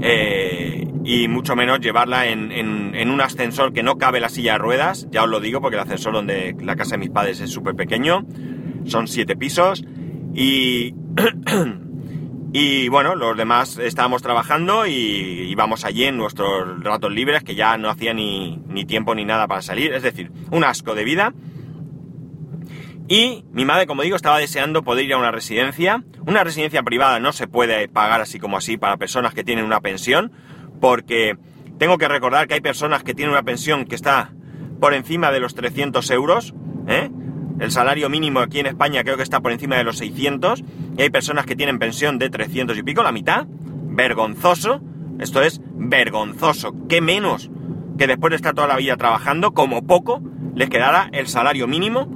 Eh, 0.00 0.81
y 1.04 1.28
mucho 1.28 1.56
menos 1.56 1.80
llevarla 1.80 2.26
en, 2.26 3.10
un 3.10 3.20
ascensor 3.20 3.72
que 3.72 3.82
no 3.82 3.98
cabe 3.98 4.20
la 4.20 4.28
silla 4.28 4.52
de 4.52 4.58
ruedas, 4.58 5.08
ya 5.10 5.24
os 5.24 5.30
lo 5.30 5.40
digo 5.40 5.60
porque 5.60 5.76
el 5.76 5.82
ascensor 5.82 6.12
donde 6.12 6.56
la 6.60 6.76
casa 6.76 6.92
de 6.92 6.98
mis 6.98 7.10
padres 7.10 7.40
es 7.40 7.50
súper 7.50 7.74
pequeño, 7.74 8.24
son 8.84 9.08
siete 9.08 9.36
pisos 9.36 9.84
y, 10.34 10.94
y 12.52 12.88
bueno, 12.88 13.16
los 13.16 13.36
demás 13.36 13.78
estábamos 13.78 14.22
trabajando 14.22 14.86
y 14.86 14.92
íbamos 15.50 15.84
allí 15.84 16.04
en 16.04 16.16
nuestros 16.16 16.82
ratos 16.82 17.12
libres 17.12 17.42
que 17.42 17.54
ya 17.54 17.76
no 17.76 17.90
hacía 17.90 18.14
ni, 18.14 18.60
ni 18.68 18.84
tiempo 18.84 19.14
ni 19.14 19.24
nada 19.24 19.48
para 19.48 19.62
salir, 19.62 19.92
es 19.92 20.02
decir, 20.02 20.30
un 20.50 20.64
asco 20.64 20.94
de 20.94 21.04
vida. 21.04 21.32
Y 23.08 23.44
mi 23.52 23.64
madre, 23.64 23.86
como 23.86 24.02
digo, 24.02 24.16
estaba 24.16 24.38
deseando 24.38 24.82
poder 24.84 25.04
ir 25.04 25.12
a 25.12 25.18
una 25.18 25.32
residencia. 25.32 26.02
Una 26.26 26.44
residencia 26.44 26.82
privada 26.82 27.20
no 27.20 27.32
se 27.32 27.46
puede 27.46 27.88
pagar 27.88 28.20
así 28.20 28.38
como 28.38 28.56
así 28.56 28.78
para 28.78 28.96
personas 28.96 29.34
que 29.34 29.44
tienen 29.44 29.64
una 29.64 29.80
pensión, 29.80 30.32
porque 30.82 31.38
tengo 31.78 31.96
que 31.96 32.08
recordar 32.08 32.48
que 32.48 32.54
hay 32.54 32.60
personas 32.60 33.04
que 33.04 33.14
tienen 33.14 33.30
una 33.30 33.44
pensión 33.44 33.84
que 33.84 33.94
está 33.94 34.32
por 34.80 34.94
encima 34.94 35.30
de 35.30 35.38
los 35.38 35.54
300 35.54 36.10
euros, 36.10 36.54
¿eh? 36.88 37.08
el 37.60 37.70
salario 37.70 38.10
mínimo 38.10 38.40
aquí 38.40 38.58
en 38.58 38.66
España 38.66 39.04
creo 39.04 39.16
que 39.16 39.22
está 39.22 39.38
por 39.38 39.52
encima 39.52 39.76
de 39.76 39.84
los 39.84 39.98
600, 39.98 40.64
y 40.98 41.02
hay 41.02 41.10
personas 41.10 41.46
que 41.46 41.54
tienen 41.54 41.78
pensión 41.78 42.18
de 42.18 42.30
300 42.30 42.76
y 42.76 42.82
pico, 42.82 43.04
la 43.04 43.12
mitad, 43.12 43.46
vergonzoso, 43.46 44.80
esto 45.20 45.40
es 45.40 45.60
vergonzoso, 45.76 46.74
¿qué 46.88 47.00
menos 47.00 47.48
que 47.96 48.08
después 48.08 48.30
de 48.30 48.36
estar 48.36 48.52
toda 48.52 48.66
la 48.66 48.76
vida 48.76 48.96
trabajando, 48.96 49.52
como 49.52 49.86
poco, 49.86 50.20
les 50.56 50.68
quedará 50.68 51.10
el 51.12 51.28
salario 51.28 51.68
mínimo, 51.68 52.08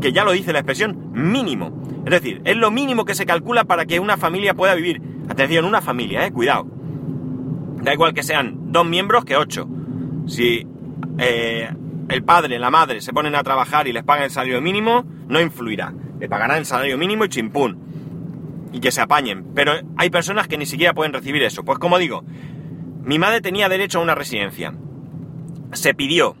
que 0.00 0.12
ya 0.12 0.24
lo 0.24 0.32
dice 0.32 0.52
la 0.52 0.58
expresión, 0.58 1.12
mínimo. 1.12 1.84
Es 2.04 2.10
decir, 2.10 2.42
es 2.44 2.56
lo 2.56 2.72
mínimo 2.72 3.04
que 3.04 3.14
se 3.14 3.26
calcula 3.26 3.62
para 3.62 3.86
que 3.86 4.00
una 4.00 4.16
familia 4.16 4.54
pueda 4.54 4.74
vivir. 4.74 5.00
Atención, 5.28 5.64
una 5.64 5.82
familia, 5.82 6.26
eh, 6.26 6.32
cuidado 6.32 6.77
Da 7.82 7.92
igual 7.92 8.14
que 8.14 8.22
sean 8.22 8.72
dos 8.72 8.86
miembros 8.86 9.24
que 9.24 9.36
ocho. 9.36 9.68
Si 10.26 10.66
eh, 11.18 11.68
el 12.08 12.24
padre, 12.24 12.58
la 12.58 12.70
madre 12.70 13.00
se 13.00 13.12
ponen 13.12 13.34
a 13.34 13.42
trabajar 13.42 13.86
y 13.88 13.92
les 13.92 14.04
pagan 14.04 14.24
el 14.24 14.30
salario 14.30 14.60
mínimo, 14.60 15.04
no 15.28 15.40
influirá. 15.40 15.92
Le 16.18 16.28
pagarán 16.28 16.58
el 16.58 16.66
salario 16.66 16.98
mínimo 16.98 17.24
y 17.24 17.28
chimpún. 17.28 18.68
Y 18.72 18.80
que 18.80 18.90
se 18.90 19.00
apañen. 19.00 19.52
Pero 19.54 19.72
hay 19.96 20.10
personas 20.10 20.48
que 20.48 20.58
ni 20.58 20.66
siquiera 20.66 20.94
pueden 20.94 21.12
recibir 21.12 21.42
eso. 21.42 21.64
Pues 21.64 21.78
como 21.78 21.98
digo, 21.98 22.24
mi 23.02 23.18
madre 23.18 23.40
tenía 23.40 23.68
derecho 23.68 24.00
a 24.00 24.02
una 24.02 24.14
residencia. 24.14 24.74
Se 25.72 25.94
pidió. 25.94 26.36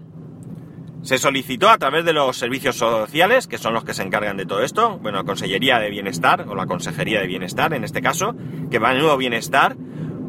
Se 1.02 1.16
solicitó 1.16 1.70
a 1.70 1.78
través 1.78 2.04
de 2.04 2.12
los 2.12 2.36
servicios 2.36 2.76
sociales, 2.76 3.46
que 3.46 3.56
son 3.56 3.72
los 3.72 3.84
que 3.84 3.94
se 3.94 4.02
encargan 4.02 4.36
de 4.36 4.46
todo 4.46 4.62
esto, 4.62 4.98
bueno, 4.98 5.18
la 5.18 5.24
Consellería 5.24 5.78
de 5.78 5.90
Bienestar, 5.90 6.44
o 6.48 6.56
la 6.56 6.66
Consejería 6.66 7.20
de 7.20 7.28
Bienestar 7.28 7.72
en 7.72 7.84
este 7.84 8.02
caso, 8.02 8.34
que 8.70 8.80
va 8.80 8.90
a 8.90 8.94
nuevo 8.94 9.16
bienestar, 9.16 9.76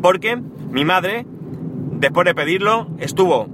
porque 0.02 0.38
mi 0.72 0.86
madre, 0.86 1.26
después 2.00 2.26
de 2.26 2.36
pedirlo, 2.36 2.88
estuvo 3.00 3.48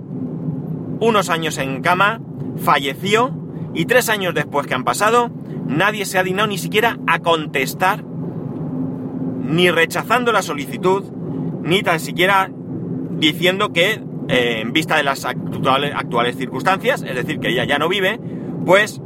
unos 0.99 1.29
años 1.29 1.57
en 1.57 1.81
cama, 1.81 2.21
falleció 2.57 3.31
y 3.73 3.85
tres 3.85 4.09
años 4.09 4.33
después 4.33 4.67
que 4.67 4.73
han 4.73 4.83
pasado, 4.83 5.29
nadie 5.67 6.05
se 6.05 6.17
ha 6.17 6.23
dignado 6.23 6.47
ni 6.47 6.57
siquiera 6.57 6.97
a 7.07 7.19
contestar, 7.19 8.03
ni 8.03 9.69
rechazando 9.69 10.31
la 10.31 10.41
solicitud, 10.41 11.03
ni 11.63 11.81
tan 11.81 11.99
siquiera 11.99 12.49
diciendo 13.17 13.73
que, 13.73 14.01
eh, 14.27 14.59
en 14.61 14.73
vista 14.73 14.97
de 14.97 15.03
las 15.03 15.25
actuales, 15.25 16.37
circunstancias, 16.37 17.03
es 17.03 17.15
decir, 17.15 17.39
que 17.39 17.49
ella 17.49 17.65
ya 17.65 17.77
no 17.77 17.89
vive, 17.89 18.19
pues 18.65 19.01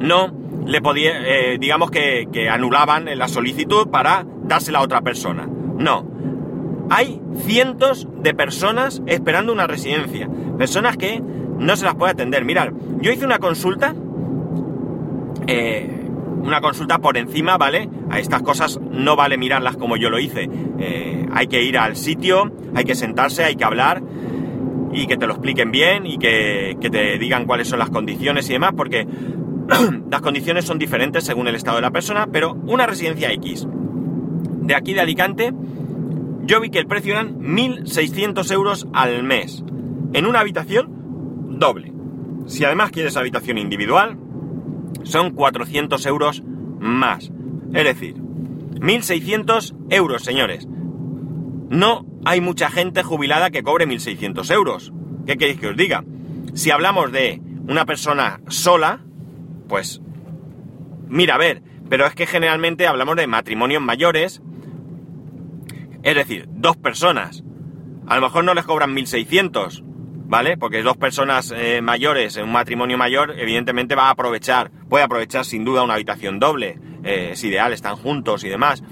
no 0.00 0.32
le 0.66 0.80
podía, 0.80 1.12
eh, 1.26 1.58
digamos 1.58 1.90
que, 1.90 2.28
que 2.32 2.48
anulaban 2.48 3.06
la 3.16 3.28
solicitud 3.28 3.88
para 3.88 4.26
dársela 4.44 4.80
a 4.80 4.82
otra 4.82 5.02
persona. 5.02 5.46
No, 5.46 6.17
hay 6.90 7.20
cientos 7.44 8.08
de 8.22 8.34
personas 8.34 9.02
esperando 9.06 9.52
una 9.52 9.66
residencia. 9.66 10.28
Personas 10.56 10.96
que 10.96 11.20
no 11.20 11.76
se 11.76 11.84
las 11.84 11.94
puede 11.94 12.12
atender. 12.12 12.44
Mirad, 12.44 12.68
yo 13.00 13.12
hice 13.12 13.24
una 13.24 13.38
consulta. 13.38 13.94
Eh, 15.46 15.94
una 16.42 16.60
consulta 16.60 16.98
por 16.98 17.16
encima, 17.16 17.58
¿vale? 17.58 17.88
A 18.10 18.18
estas 18.18 18.42
cosas 18.42 18.80
no 18.90 19.16
vale 19.16 19.36
mirarlas 19.36 19.76
como 19.76 19.96
yo 19.96 20.08
lo 20.08 20.18
hice. 20.18 20.48
Eh, 20.78 21.26
hay 21.32 21.46
que 21.46 21.62
ir 21.62 21.76
al 21.76 21.96
sitio, 21.96 22.50
hay 22.74 22.84
que 22.84 22.94
sentarse, 22.94 23.44
hay 23.44 23.56
que 23.56 23.64
hablar 23.64 24.02
y 24.92 25.06
que 25.06 25.16
te 25.16 25.26
lo 25.26 25.34
expliquen 25.34 25.70
bien 25.70 26.06
y 26.06 26.16
que, 26.16 26.76
que 26.80 26.88
te 26.88 27.18
digan 27.18 27.44
cuáles 27.44 27.68
son 27.68 27.78
las 27.78 27.90
condiciones 27.90 28.48
y 28.48 28.54
demás, 28.54 28.72
porque 28.76 29.06
las 30.10 30.20
condiciones 30.22 30.64
son 30.64 30.78
diferentes 30.78 31.24
según 31.24 31.48
el 31.48 31.54
estado 31.54 31.76
de 31.76 31.82
la 31.82 31.90
persona, 31.90 32.28
pero 32.32 32.54
una 32.66 32.86
residencia 32.86 33.30
X 33.32 33.66
de 34.62 34.74
aquí 34.74 34.94
de 34.94 35.00
Alicante 35.00 35.52
yo 36.48 36.60
vi 36.60 36.70
que 36.70 36.78
el 36.78 36.86
precio 36.86 37.12
eran 37.12 37.40
1.600 37.40 38.50
euros 38.52 38.88
al 38.94 39.22
mes, 39.22 39.62
en 40.14 40.24
una 40.24 40.40
habitación 40.40 41.58
doble. 41.58 41.92
Si 42.46 42.64
además 42.64 42.90
quieres 42.90 43.18
habitación 43.18 43.58
individual, 43.58 44.18
son 45.02 45.32
400 45.32 46.06
euros 46.06 46.42
más. 46.80 47.30
Es 47.74 47.84
decir, 47.84 48.14
1.600 48.16 49.76
euros, 49.90 50.22
señores. 50.24 50.66
No 50.66 52.06
hay 52.24 52.40
mucha 52.40 52.70
gente 52.70 53.02
jubilada 53.02 53.50
que 53.50 53.62
cobre 53.62 53.86
1.600 53.86 54.50
euros. 54.50 54.92
¿Qué 55.26 55.36
queréis 55.36 55.60
que 55.60 55.68
os 55.68 55.76
diga? 55.76 56.02
Si 56.54 56.70
hablamos 56.70 57.12
de 57.12 57.42
una 57.68 57.84
persona 57.84 58.40
sola, 58.48 59.00
pues 59.68 60.00
mira, 61.08 61.34
a 61.34 61.38
ver, 61.38 61.62
pero 61.90 62.06
es 62.06 62.14
que 62.14 62.26
generalmente 62.26 62.86
hablamos 62.86 63.16
de 63.16 63.26
matrimonios 63.26 63.82
mayores 63.82 64.40
es 66.08 66.14
decir, 66.14 66.46
dos 66.48 66.76
personas. 66.76 67.44
A 68.06 68.14
lo 68.14 68.22
mejor 68.22 68.42
no 68.42 68.54
les 68.54 68.64
cobran 68.64 68.96
1.600, 68.96 69.82
¿vale? 69.84 70.56
Porque 70.56 70.82
dos 70.82 70.96
personas 70.96 71.52
eh, 71.54 71.82
mayores 71.82 72.38
en 72.38 72.44
un 72.44 72.52
matrimonio 72.52 72.96
mayor, 72.96 73.34
evidentemente 73.38 73.94
va 73.94 74.08
a 74.08 74.10
aprovechar, 74.10 74.70
puede 74.88 75.04
aprovechar 75.04 75.44
sin 75.44 75.66
duda 75.66 75.82
una 75.82 75.94
habitación 75.94 76.38
doble. 76.38 76.78
Eh, 77.04 77.30
es 77.32 77.44
ideal, 77.44 77.74
están 77.74 77.96
juntos 77.96 78.42
y 78.44 78.48
demás. 78.48 78.82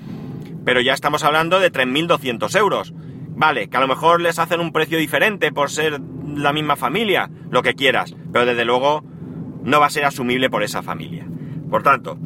Pero 0.67 0.83
ya 0.83 0.93
estamos 0.93 1.25
hablando 1.25 1.59
de 1.59 1.73
3.200 1.73 2.55
euros. 2.59 2.93
Vale, 3.31 3.69
que 3.69 3.77
a 3.77 3.81
lo 3.81 3.89
mejor 3.89 4.21
les 4.21 4.39
hacen 4.39 4.61
un 4.61 4.73
precio 4.73 4.99
diferente 4.99 5.53
por 5.53 5.71
ser 5.71 6.01
la 6.35 6.53
misma 6.53 6.77
familia, 6.77 7.31
lo 7.51 7.63
que 7.63 7.75
quieras. 7.75 8.15
Pero 8.31 8.45
desde 8.45 8.67
luego 8.67 9.03
no 9.63 9.81
va 9.81 9.87
a 9.87 9.91
ser 9.91 10.05
asumible 10.05 10.51
por 10.51 10.63
esa 10.63 10.83
familia. 10.83 11.27
Por 11.71 11.83
tanto, 11.83 12.19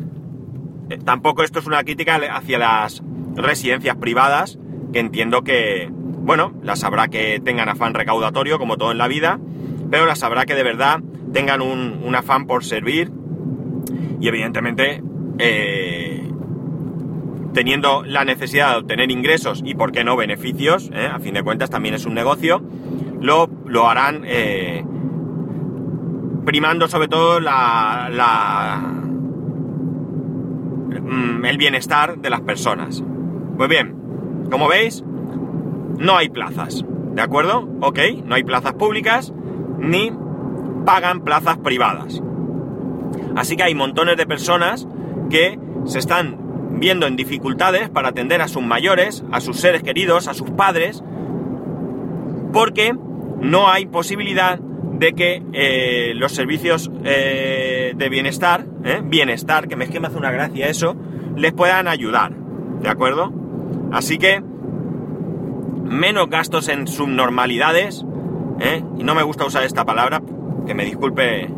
eh, 0.88 0.98
tampoco 0.98 1.42
esto 1.42 1.60
es 1.60 1.66
una 1.66 1.84
crítica 1.84 2.16
hacia 2.16 2.58
las 2.58 3.02
residencias 3.34 3.96
privadas, 3.96 4.58
que 4.92 5.00
entiendo 5.00 5.42
que, 5.42 5.88
bueno, 5.90 6.52
las 6.62 6.84
habrá 6.84 7.08
que 7.08 7.40
tengan 7.40 7.68
afán 7.68 7.94
recaudatorio, 7.94 8.58
como 8.58 8.76
todo 8.76 8.92
en 8.92 8.98
la 8.98 9.08
vida, 9.08 9.38
pero 9.90 10.06
las 10.06 10.22
habrá 10.22 10.46
que 10.46 10.54
de 10.54 10.62
verdad 10.62 11.00
tengan 11.32 11.62
un, 11.62 12.14
afán 12.14 12.46
por 12.46 12.64
servir. 12.64 13.10
Y 14.20 14.28
evidentemente 14.28 15.02
eh, 15.38 16.28
teniendo 17.52 18.02
la 18.04 18.24
necesidad 18.24 18.72
de 18.72 18.78
obtener 18.78 19.10
ingresos 19.10 19.62
y, 19.64 19.74
por 19.74 19.92
qué 19.92 20.04
no, 20.04 20.16
beneficios, 20.16 20.90
eh, 20.92 21.08
a 21.10 21.18
fin 21.18 21.34
de 21.34 21.42
cuentas 21.42 21.70
también 21.70 21.94
es 21.94 22.06
un 22.06 22.14
negocio, 22.14 22.62
lo, 23.20 23.48
lo 23.66 23.88
harán 23.88 24.22
eh, 24.26 24.84
primando 26.44 26.88
sobre 26.88 27.08
todo 27.08 27.40
la, 27.40 28.08
la, 28.12 28.76
mm, 31.00 31.44
el 31.44 31.58
bienestar 31.58 32.18
de 32.18 32.30
las 32.30 32.40
personas. 32.40 33.02
Pues 33.56 33.68
bien, 33.68 33.99
como 34.50 34.68
veis, 34.68 35.04
no 35.98 36.16
hay 36.16 36.28
plazas, 36.28 36.84
¿de 37.14 37.22
acuerdo? 37.22 37.68
Ok, 37.80 37.98
no 38.24 38.34
hay 38.34 38.42
plazas 38.42 38.74
públicas 38.74 39.32
ni 39.78 40.12
pagan 40.84 41.20
plazas 41.20 41.58
privadas. 41.58 42.22
Así 43.36 43.56
que 43.56 43.62
hay 43.62 43.74
montones 43.74 44.16
de 44.16 44.26
personas 44.26 44.86
que 45.30 45.58
se 45.84 45.98
están 45.98 46.78
viendo 46.78 47.06
en 47.06 47.16
dificultades 47.16 47.88
para 47.88 48.08
atender 48.08 48.40
a 48.40 48.48
sus 48.48 48.62
mayores, 48.62 49.24
a 49.32 49.40
sus 49.40 49.58
seres 49.58 49.82
queridos, 49.82 50.28
a 50.28 50.34
sus 50.34 50.50
padres, 50.50 51.02
porque 52.52 52.94
no 53.40 53.68
hay 53.68 53.86
posibilidad 53.86 54.58
de 54.58 55.14
que 55.14 55.42
eh, 55.52 56.12
los 56.14 56.32
servicios 56.32 56.90
eh, 57.04 57.92
de 57.96 58.08
bienestar, 58.08 58.66
¿eh? 58.84 59.00
bienestar, 59.02 59.68
que 59.68 59.76
me 59.76 59.84
es 59.84 59.90
que 59.90 60.00
me 60.00 60.08
hace 60.08 60.18
una 60.18 60.30
gracia 60.30 60.68
eso, 60.68 60.96
les 61.36 61.52
puedan 61.52 61.88
ayudar, 61.88 62.32
¿de 62.82 62.88
acuerdo? 62.88 63.39
Así 63.92 64.18
que 64.18 64.42
menos 65.84 66.28
gastos 66.28 66.68
en 66.68 66.86
subnormalidades, 66.86 68.04
y 68.98 69.02
no 69.02 69.14
me 69.14 69.22
gusta 69.22 69.44
usar 69.44 69.64
esta 69.64 69.84
palabra, 69.84 70.22
que 70.66 70.74
me 70.74 70.84
disculpe 70.84 71.50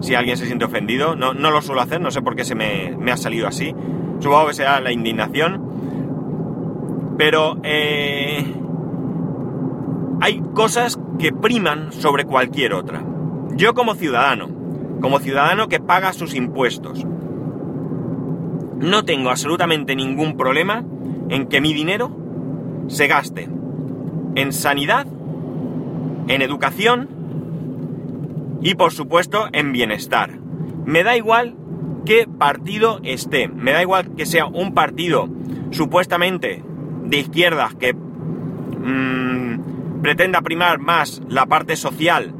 si 0.00 0.14
alguien 0.14 0.36
se 0.36 0.46
siente 0.46 0.64
ofendido, 0.64 1.16
no, 1.16 1.32
lo 1.32 1.62
suelo 1.62 1.80
hacer, 1.80 2.00
no 2.00 2.10
sé 2.10 2.22
por 2.22 2.36
qué 2.36 2.44
se 2.44 2.54
me, 2.54 2.94
me 2.98 3.12
ha 3.12 3.16
salido 3.16 3.46
así, 3.46 3.74
supongo 4.18 4.48
que 4.48 4.54
sea 4.54 4.80
la 4.80 4.92
indignación, 4.92 7.14
pero 7.16 7.56
hay 10.20 10.42
cosas 10.54 10.98
que 11.18 11.32
priman 11.32 11.92
sobre 11.92 12.24
cualquier 12.24 12.74
otra. 12.74 13.02
Yo 13.54 13.74
como 13.74 13.94
ciudadano, 13.94 14.48
como 15.00 15.20
ciudadano 15.20 15.68
que 15.68 15.80
paga 15.80 16.12
sus 16.12 16.34
impuestos, 16.34 17.06
no 18.78 19.04
tengo 19.04 19.30
absolutamente 19.30 19.94
ningún 19.94 20.36
problema 20.36 20.84
en 21.28 21.46
que 21.46 21.60
mi 21.60 21.72
dinero 21.72 22.10
se 22.88 23.06
gaste 23.06 23.48
en 24.34 24.52
sanidad, 24.52 25.06
en 26.28 26.42
educación 26.42 27.08
y 28.62 28.74
por 28.74 28.92
supuesto 28.92 29.48
en 29.52 29.72
bienestar. 29.72 30.38
Me 30.84 31.02
da 31.02 31.16
igual 31.16 31.54
qué 32.04 32.26
partido 32.26 33.00
esté, 33.04 33.48
me 33.48 33.72
da 33.72 33.82
igual 33.82 34.14
que 34.16 34.26
sea 34.26 34.46
un 34.46 34.74
partido 34.74 35.28
supuestamente 35.70 36.62
de 37.04 37.18
izquierdas 37.18 37.74
que 37.74 37.94
mmm, 37.94 40.02
pretenda 40.02 40.42
primar 40.42 40.78
más 40.78 41.22
la 41.28 41.46
parte 41.46 41.76
social 41.76 42.34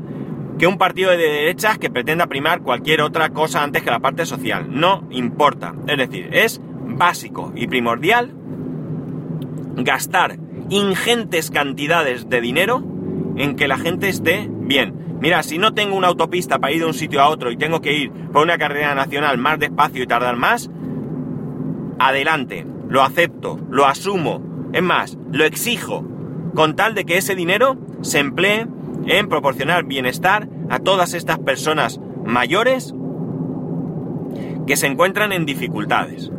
que 0.58 0.66
un 0.66 0.78
partido 0.78 1.10
de 1.10 1.16
derechas 1.16 1.78
que 1.78 1.90
pretenda 1.90 2.26
primar 2.26 2.62
cualquier 2.62 3.00
otra 3.00 3.30
cosa 3.30 3.62
antes 3.62 3.82
que 3.82 3.90
la 3.90 4.00
parte 4.00 4.26
social. 4.26 4.66
No 4.68 5.04
importa. 5.10 5.74
Es 5.88 5.96
decir, 5.96 6.28
es 6.32 6.60
básico 6.86 7.52
y 7.56 7.66
primordial 7.66 8.32
gastar 9.76 10.38
ingentes 10.68 11.50
cantidades 11.50 12.28
de 12.28 12.40
dinero 12.40 12.82
en 13.36 13.56
que 13.56 13.68
la 13.68 13.78
gente 13.78 14.08
esté 14.08 14.48
bien. 14.50 15.18
Mira, 15.20 15.42
si 15.42 15.58
no 15.58 15.72
tengo 15.72 15.96
una 15.96 16.08
autopista 16.08 16.58
para 16.58 16.72
ir 16.72 16.80
de 16.80 16.86
un 16.86 16.94
sitio 16.94 17.20
a 17.20 17.28
otro 17.28 17.50
y 17.50 17.56
tengo 17.56 17.80
que 17.80 17.92
ir 17.92 18.12
por 18.32 18.42
una 18.42 18.58
carrera 18.58 18.94
nacional 18.94 19.38
más 19.38 19.58
despacio 19.58 20.02
y 20.02 20.06
tardar 20.06 20.36
más, 20.36 20.70
adelante, 21.98 22.66
lo 22.88 23.02
acepto, 23.02 23.60
lo 23.70 23.86
asumo, 23.86 24.42
es 24.72 24.82
más, 24.82 25.16
lo 25.30 25.44
exijo, 25.44 26.04
con 26.54 26.74
tal 26.74 26.94
de 26.94 27.04
que 27.04 27.18
ese 27.18 27.34
dinero 27.34 27.78
se 28.00 28.18
emplee 28.18 28.66
en 29.06 29.28
proporcionar 29.28 29.84
bienestar 29.84 30.48
a 30.70 30.78
todas 30.78 31.14
estas 31.14 31.38
personas 31.38 32.00
mayores 32.24 32.94
que 34.66 34.76
se 34.76 34.86
encuentran 34.86 35.32
en 35.32 35.46
dificultades. 35.46 36.30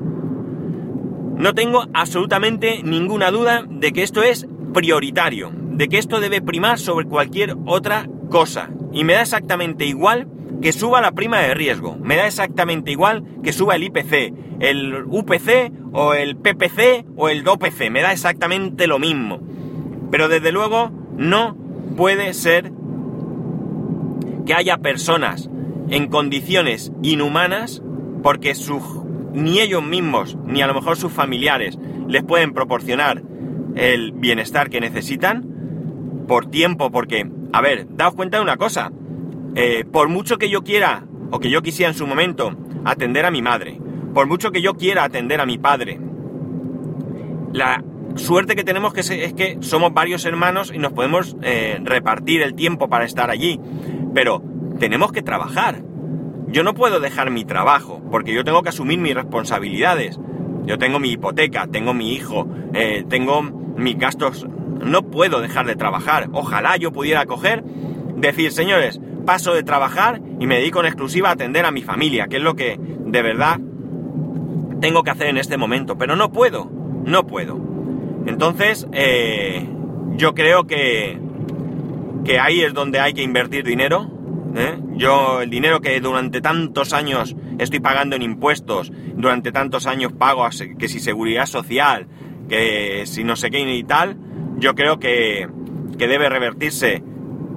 No 1.44 1.54
tengo 1.54 1.84
absolutamente 1.94 2.84
ninguna 2.86 3.30
duda 3.30 3.66
de 3.70 3.92
que 3.92 4.02
esto 4.02 4.24
es 4.24 4.48
prioritario, 4.74 5.52
de 5.54 5.90
que 5.90 5.98
esto 5.98 6.22
debe 6.22 6.42
primar 6.42 6.80
sobre 6.80 7.06
cualquier 7.06 7.58
otra 7.66 8.08
cosa. 8.30 8.70
Y 8.94 9.04
me 9.04 9.12
da 9.12 9.24
exactamente 9.24 9.84
igual 9.86 10.30
que 10.62 10.72
suba 10.72 11.02
la 11.02 11.12
prima 11.12 11.40
de 11.40 11.54
riesgo, 11.54 11.98
me 12.02 12.16
da 12.16 12.28
exactamente 12.28 12.92
igual 12.92 13.26
que 13.44 13.52
suba 13.52 13.76
el 13.76 13.84
IPC, 13.84 14.34
el 14.62 15.04
UPC 15.06 15.74
o 15.92 16.14
el 16.14 16.38
PPC 16.38 17.08
o 17.18 17.28
el 17.28 17.44
DOPC, 17.44 17.90
me 17.92 18.02
da 18.02 18.14
exactamente 18.14 18.88
lo 18.88 18.98
mismo. 18.98 19.42
Pero 20.12 20.30
desde 20.30 20.54
luego 20.54 20.92
no 21.18 21.58
puede 21.98 22.34
ser 22.34 22.72
que 24.46 24.54
haya 24.54 24.78
personas 24.78 25.50
en 25.90 26.08
condiciones 26.08 26.94
inhumanas 27.02 27.84
porque 28.24 28.56
ni 29.34 29.60
ellos 29.60 29.84
mismos 29.84 30.38
ni 30.46 30.62
a 30.62 30.68
lo 30.68 30.74
mejor 30.74 30.98
sus 30.98 31.12
familiares 31.12 31.78
les 32.08 32.24
pueden 32.24 32.54
proporcionar 32.54 33.24
el 33.76 34.12
bienestar 34.12 34.70
que 34.70 34.80
necesitan 34.80 36.26
por 36.28 36.46
tiempo, 36.46 36.92
porque, 36.92 37.30
a 37.52 37.62
ver, 37.62 37.88
daos 37.90 38.16
cuenta 38.16 38.38
de 38.38 38.44
una 38.44 38.58
cosa, 38.58 38.92
eh, 39.56 39.86
por 39.92 40.10
mucho 40.10 40.38
que 40.38 40.50
yo 40.50 40.64
quiera 40.64 41.06
o 41.32 41.40
que 41.40 41.50
yo 41.50 41.62
quisiera 41.62 41.92
en 41.92 41.98
su 41.98 42.08
momento 42.08 42.56
atender 42.86 43.26
a 43.26 43.32
mi 43.32 43.42
madre, 43.42 43.80
por 44.14 44.28
mucho 44.28 44.52
que 44.52 44.62
yo 44.62 44.76
quiera 44.76 45.04
atender 45.04 45.42
a 45.42 45.46
mi 45.46 45.58
padre, 45.58 46.00
la 47.52 47.84
suerte 48.16 48.56
que 48.56 48.64
tenemos 48.64 48.94
que 48.94 49.02
es 49.02 49.34
que 49.34 49.58
somos 49.62 49.94
varios 49.94 50.26
hermanos 50.26 50.72
y 50.74 50.80
nos 50.80 50.94
podemos 50.94 51.36
eh, 51.42 51.80
repartir 51.84 52.42
el 52.42 52.56
tiempo 52.56 52.90
para 52.90 53.06
estar 53.06 53.30
allí. 53.30 53.60
Pero 54.14 54.44
tenemos 54.80 55.12
que 55.12 55.22
trabajar. 55.22 55.84
Yo 56.54 56.62
no 56.62 56.76
puedo 56.76 57.00
dejar 57.00 57.32
mi 57.32 57.46
trabajo 57.46 58.00
porque 58.12 58.32
yo 58.32 58.44
tengo 58.44 58.62
que 58.62 58.70
asumir 58.70 59.00
mis 59.00 59.16
responsabilidades. 59.16 60.20
Yo 60.68 60.78
tengo 60.78 61.00
mi 61.00 61.10
hipoteca, 61.10 61.66
tengo 61.66 61.96
mi 61.96 62.14
hijo, 62.14 62.48
eh, 62.76 63.04
tengo 63.10 63.42
mis 63.42 63.98
gastos. 63.98 64.46
No 64.86 65.02
puedo 65.02 65.42
dejar 65.42 65.66
de 65.66 65.76
trabajar. 65.76 66.30
Ojalá 66.32 66.78
yo 66.78 66.92
pudiera 66.92 67.26
coger, 67.26 67.64
decir, 68.18 68.52
señores, 68.52 69.02
paso 69.26 69.56
de 69.56 69.64
trabajar 69.64 70.22
y 70.40 70.46
me 70.46 70.58
dedico 70.58 70.80
en 70.80 70.86
exclusiva 70.86 71.30
a 71.30 71.32
atender 71.32 71.66
a 71.66 71.72
mi 71.72 71.82
familia, 71.82 72.28
que 72.28 72.38
es 72.38 72.44
lo 72.44 72.56
que 72.56 72.80
de 72.80 73.22
verdad 73.24 73.60
tengo 74.80 75.02
que 75.02 75.10
hacer 75.10 75.30
en 75.30 75.38
este 75.38 75.58
momento. 75.58 75.98
Pero 75.98 76.16
no 76.16 76.32
puedo, 76.32 76.70
no 77.04 77.26
puedo. 77.26 77.60
Entonces, 78.28 78.88
eh, 78.92 79.68
yo 80.18 80.36
creo 80.36 80.68
que, 80.68 81.18
que 82.24 82.40
ahí 82.40 82.62
es 82.62 82.76
donde 82.76 83.00
hay 83.00 83.14
que 83.16 83.24
invertir 83.24 83.66
dinero. 83.66 84.13
¿Eh? 84.56 84.78
Yo, 84.96 85.42
el 85.42 85.50
dinero 85.50 85.82
que 85.82 86.00
durante 86.00 86.42
tantos 86.42 86.94
años 86.94 87.36
estoy 87.58 87.80
pagando 87.80 88.16
en 88.16 88.22
impuestos, 88.22 88.92
durante 89.16 89.52
tantos 89.52 89.88
años 89.88 90.14
pago 90.14 90.48
que 90.78 90.88
si 90.88 91.00
seguridad 91.00 91.46
social, 91.46 92.08
que 92.50 93.04
si 93.06 93.24
no 93.24 93.36
sé 93.36 93.50
qué 93.50 93.60
y 93.60 93.84
tal, 93.84 94.18
yo 94.58 94.76
creo 94.76 95.00
que, 95.00 95.48
que 95.98 96.08
debe 96.08 96.30
revertirse 96.30 97.04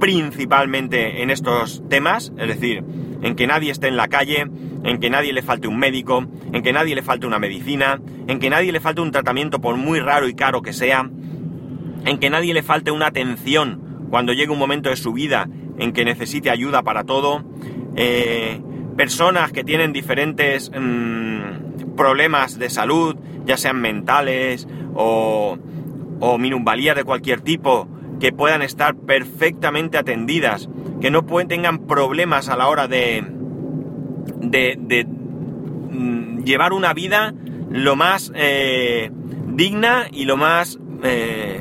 principalmente 0.00 1.22
en 1.22 1.30
estos 1.30 1.82
temas, 1.88 2.32
es 2.38 2.48
decir, 2.48 2.84
en 3.22 3.34
que 3.34 3.46
nadie 3.46 3.70
esté 3.70 3.88
en 3.88 3.96
la 3.96 4.08
calle, 4.08 4.46
en 4.84 4.98
que 4.98 5.10
nadie 5.10 5.32
le 5.32 5.42
falte 5.42 5.68
un 5.68 5.78
médico, 5.78 6.26
en 6.52 6.62
que 6.62 6.72
nadie 6.72 6.94
le 6.94 7.02
falte 7.02 7.26
una 7.26 7.38
medicina, 7.38 8.00
en 8.26 8.38
que 8.38 8.50
nadie 8.50 8.72
le 8.72 8.80
falte 8.80 9.00
un 9.00 9.10
tratamiento 9.10 9.60
por 9.60 9.76
muy 9.76 10.00
raro 10.00 10.28
y 10.28 10.34
caro 10.34 10.62
que 10.62 10.72
sea, 10.72 11.08
en 12.04 12.18
que 12.18 12.30
nadie 12.30 12.54
le 12.54 12.62
falte 12.62 12.90
una 12.90 13.06
atención 13.06 14.06
cuando 14.10 14.32
llegue 14.32 14.52
un 14.52 14.58
momento 14.58 14.90
de 14.90 14.96
su 14.96 15.12
vida 15.12 15.48
en 15.78 15.92
que 15.92 16.04
necesite 16.04 16.50
ayuda 16.50 16.82
para 16.82 17.04
todo, 17.04 17.44
eh, 17.96 18.60
personas 18.96 19.52
que 19.52 19.64
tienen 19.64 19.92
diferentes 19.92 20.70
mm, 20.70 21.94
problemas 21.96 22.58
de 22.58 22.70
salud, 22.70 23.16
ya 23.44 23.56
sean 23.56 23.80
mentales 23.80 24.66
o, 24.94 25.58
o 26.20 26.38
minusvalías 26.38 26.96
de 26.96 27.04
cualquier 27.04 27.40
tipo, 27.40 27.88
que 28.20 28.32
puedan 28.32 28.62
estar 28.62 28.96
perfectamente 28.96 29.98
atendidas, 29.98 30.68
que 31.00 31.10
no 31.10 31.24
tengan 31.24 31.86
problemas 31.86 32.48
a 32.48 32.56
la 32.56 32.68
hora 32.68 32.88
de, 32.88 33.24
de, 34.40 35.06
mm, 35.90 36.44
llevar 36.44 36.72
una 36.72 36.94
vida 36.94 37.34
lo 37.70 37.96
más 37.96 38.32
eh, 38.34 39.10
digna 39.48 40.06
y 40.10 40.24
lo 40.24 40.36
más, 40.36 40.78
eh, 41.02 41.60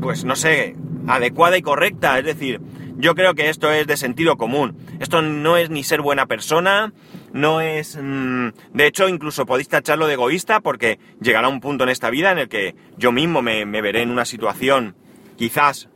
pues 0.00 0.24
no 0.24 0.36
sé, 0.36 0.76
adecuada 1.06 1.56
y 1.56 1.62
correcta. 1.62 2.18
Es 2.18 2.24
decir, 2.24 2.60
yo 2.96 3.14
creo 3.14 3.34
que 3.34 3.48
esto 3.48 3.70
es 3.70 3.86
de 3.86 3.96
sentido 3.96 4.36
común. 4.36 4.76
Esto 5.00 5.22
no 5.22 5.56
es 5.56 5.70
ni 5.70 5.82
ser 5.82 6.00
buena 6.02 6.26
persona, 6.26 6.92
no 7.32 7.60
es... 7.60 7.98
Mm, 8.00 8.50
de 8.72 8.86
hecho, 8.86 9.08
incluso 9.08 9.46
podéis 9.46 9.68
tacharlo 9.68 10.06
de 10.06 10.14
egoísta 10.14 10.60
porque 10.60 10.98
llegará 11.20 11.48
un 11.48 11.60
punto 11.60 11.84
en 11.84 11.90
esta 11.90 12.10
vida 12.10 12.30
en 12.30 12.38
el 12.38 12.48
que 12.48 12.74
yo 12.96 13.12
mismo 13.12 13.42
me, 13.42 13.64
veré 13.64 14.02
en 14.02 14.10
una 14.10 14.24
situación, 14.24 14.94
quizás, 15.36 15.88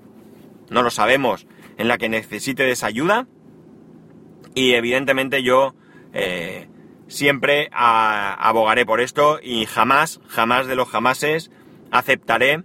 no 0.70 0.82
lo 0.82 0.90
sabemos, 0.90 1.46
en 1.78 1.88
la 1.88 1.98
que 1.98 2.08
necesite 2.08 2.64
de 2.64 2.72
esa 2.72 2.86
ayuda. 2.86 3.26
Y 4.54 4.72
evidentemente 4.72 5.42
yo 5.42 5.74
eh, 6.14 6.68
siempre 7.08 7.68
abogaré 7.72 8.86
por 8.86 9.00
esto 9.00 9.38
y 9.42 9.66
jamás, 9.66 10.20
jamás 10.28 10.66
de 10.66 10.76
los 10.76 10.88
jamases 10.88 11.50
aceptaré 11.90 12.64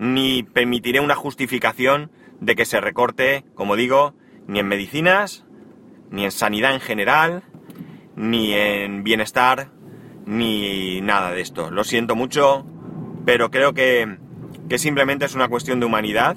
ni 0.00 0.42
permitiré 0.42 0.98
una 0.98 1.14
justificación 1.14 2.10
de 2.40 2.56
que 2.56 2.64
se 2.64 2.80
recorte, 2.80 3.44
como 3.54 3.76
digo, 3.76 4.14
ni 4.48 4.58
en 4.58 4.66
medicinas, 4.66 5.44
ni 6.10 6.24
en 6.24 6.32
sanidad 6.32 6.74
en 6.74 6.80
general, 6.80 7.44
ni 8.16 8.52
en 8.52 9.04
bienestar, 9.04 9.70
ni 10.26 11.00
nada 11.02 11.30
de 11.30 11.40
esto. 11.40 11.70
Lo 11.70 11.84
siento 11.84 12.16
mucho, 12.16 12.66
pero 13.24 13.52
creo 13.52 13.74
que, 13.74 14.18
que 14.68 14.78
simplemente 14.78 15.26
es 15.26 15.36
una 15.36 15.48
cuestión 15.48 15.78
de 15.78 15.86
humanidad 15.86 16.36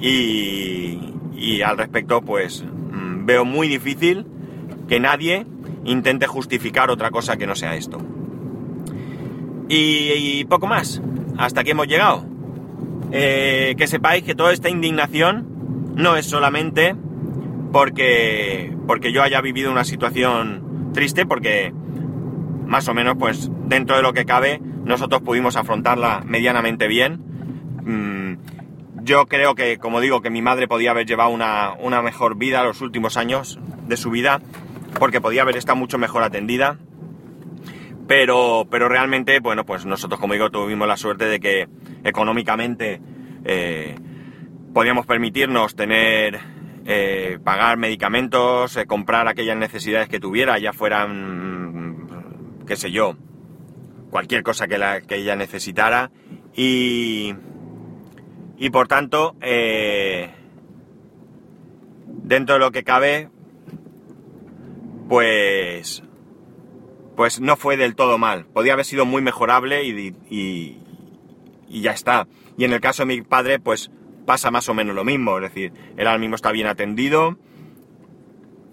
y, 0.00 1.14
y 1.34 1.62
al 1.62 1.78
respecto 1.78 2.22
pues 2.22 2.64
mm, 2.64 3.26
veo 3.26 3.44
muy 3.44 3.68
difícil 3.68 4.26
que 4.88 4.98
nadie 4.98 5.46
intente 5.84 6.26
justificar 6.26 6.90
otra 6.90 7.10
cosa 7.10 7.36
que 7.36 7.46
no 7.46 7.54
sea 7.54 7.76
esto. 7.76 7.98
Y, 9.72 10.44
poco 10.46 10.66
más, 10.66 11.00
hasta 11.38 11.60
aquí 11.60 11.70
hemos 11.70 11.86
llegado. 11.86 12.26
Eh, 13.12 13.74
que 13.76 13.86
sepáis 13.86 14.22
que 14.22 14.34
toda 14.34 14.52
esta 14.52 14.68
indignación 14.68 15.94
no 15.96 16.16
es 16.16 16.26
solamente 16.26 16.94
porque, 17.72 18.76
porque 18.86 19.12
yo 19.12 19.22
haya 19.22 19.40
vivido 19.40 19.70
una 19.70 19.84
situación 19.84 20.90
triste, 20.92 21.26
porque 21.26 21.72
más 22.66 22.88
o 22.88 22.94
menos, 22.94 23.16
pues 23.18 23.50
dentro 23.66 23.96
de 23.96 24.02
lo 24.02 24.12
que 24.12 24.24
cabe, 24.24 24.60
nosotros 24.84 25.22
pudimos 25.22 25.56
afrontarla 25.56 26.22
medianamente 26.24 26.86
bien. 26.88 27.20
Mm, 27.84 29.02
yo 29.02 29.26
creo 29.26 29.54
que, 29.54 29.78
como 29.78 30.00
digo, 30.00 30.20
que 30.22 30.30
mi 30.30 30.42
madre 30.42 30.68
podía 30.68 30.92
haber 30.92 31.06
llevado 31.06 31.30
una, 31.30 31.72
una 31.80 32.02
mejor 32.02 32.36
vida 32.36 32.62
los 32.62 32.80
últimos 32.80 33.16
años 33.16 33.58
de 33.88 33.96
su 33.96 34.10
vida, 34.10 34.40
porque 34.98 35.20
podía 35.20 35.42
haber 35.42 35.56
estado 35.56 35.76
mucho 35.76 35.98
mejor 35.98 36.22
atendida. 36.22 36.78
Pero, 38.10 38.66
pero 38.68 38.88
realmente, 38.88 39.38
bueno, 39.38 39.64
pues 39.64 39.86
nosotros, 39.86 40.18
como 40.18 40.32
digo, 40.32 40.50
tuvimos 40.50 40.88
la 40.88 40.96
suerte 40.96 41.26
de 41.26 41.38
que 41.38 41.68
económicamente 42.02 43.00
eh, 43.44 43.94
podíamos 44.74 45.06
permitirnos 45.06 45.76
tener, 45.76 46.40
eh, 46.86 47.38
pagar 47.44 47.76
medicamentos, 47.76 48.76
eh, 48.76 48.86
comprar 48.86 49.28
aquellas 49.28 49.56
necesidades 49.56 50.08
que 50.08 50.18
tuviera, 50.18 50.58
ya 50.58 50.72
fueran, 50.72 52.08
qué 52.66 52.74
sé 52.74 52.90
yo, 52.90 53.16
cualquier 54.10 54.42
cosa 54.42 54.66
que, 54.66 54.76
la, 54.76 55.02
que 55.02 55.14
ella 55.14 55.36
necesitara. 55.36 56.10
Y, 56.52 57.32
y 58.58 58.70
por 58.70 58.88
tanto, 58.88 59.36
dentro 62.24 62.54
de 62.54 62.58
lo 62.58 62.72
que 62.72 62.82
cabe, 62.82 63.28
pues 65.08 66.02
pues 67.20 67.38
no 67.38 67.56
fue 67.56 67.76
del 67.76 67.96
todo 67.96 68.16
mal. 68.16 68.46
Podía 68.46 68.72
haber 68.72 68.86
sido 68.86 69.04
muy 69.04 69.20
mejorable 69.20 69.84
y, 69.84 70.16
y, 70.30 71.82
ya 71.82 71.90
está. 71.90 72.26
Y 72.56 72.64
en 72.64 72.72
el 72.72 72.80
caso 72.80 73.02
de 73.02 73.14
mi 73.14 73.20
padre, 73.20 73.58
pues 73.58 73.90
pasa 74.24 74.50
más 74.50 74.70
o 74.70 74.74
menos 74.74 74.94
lo 74.96 75.04
mismo. 75.04 75.36
Es 75.36 75.42
decir, 75.42 75.70
él 75.98 76.06
ahora 76.06 76.18
mismo 76.18 76.36
está 76.36 76.50
bien 76.50 76.66
atendido 76.66 77.36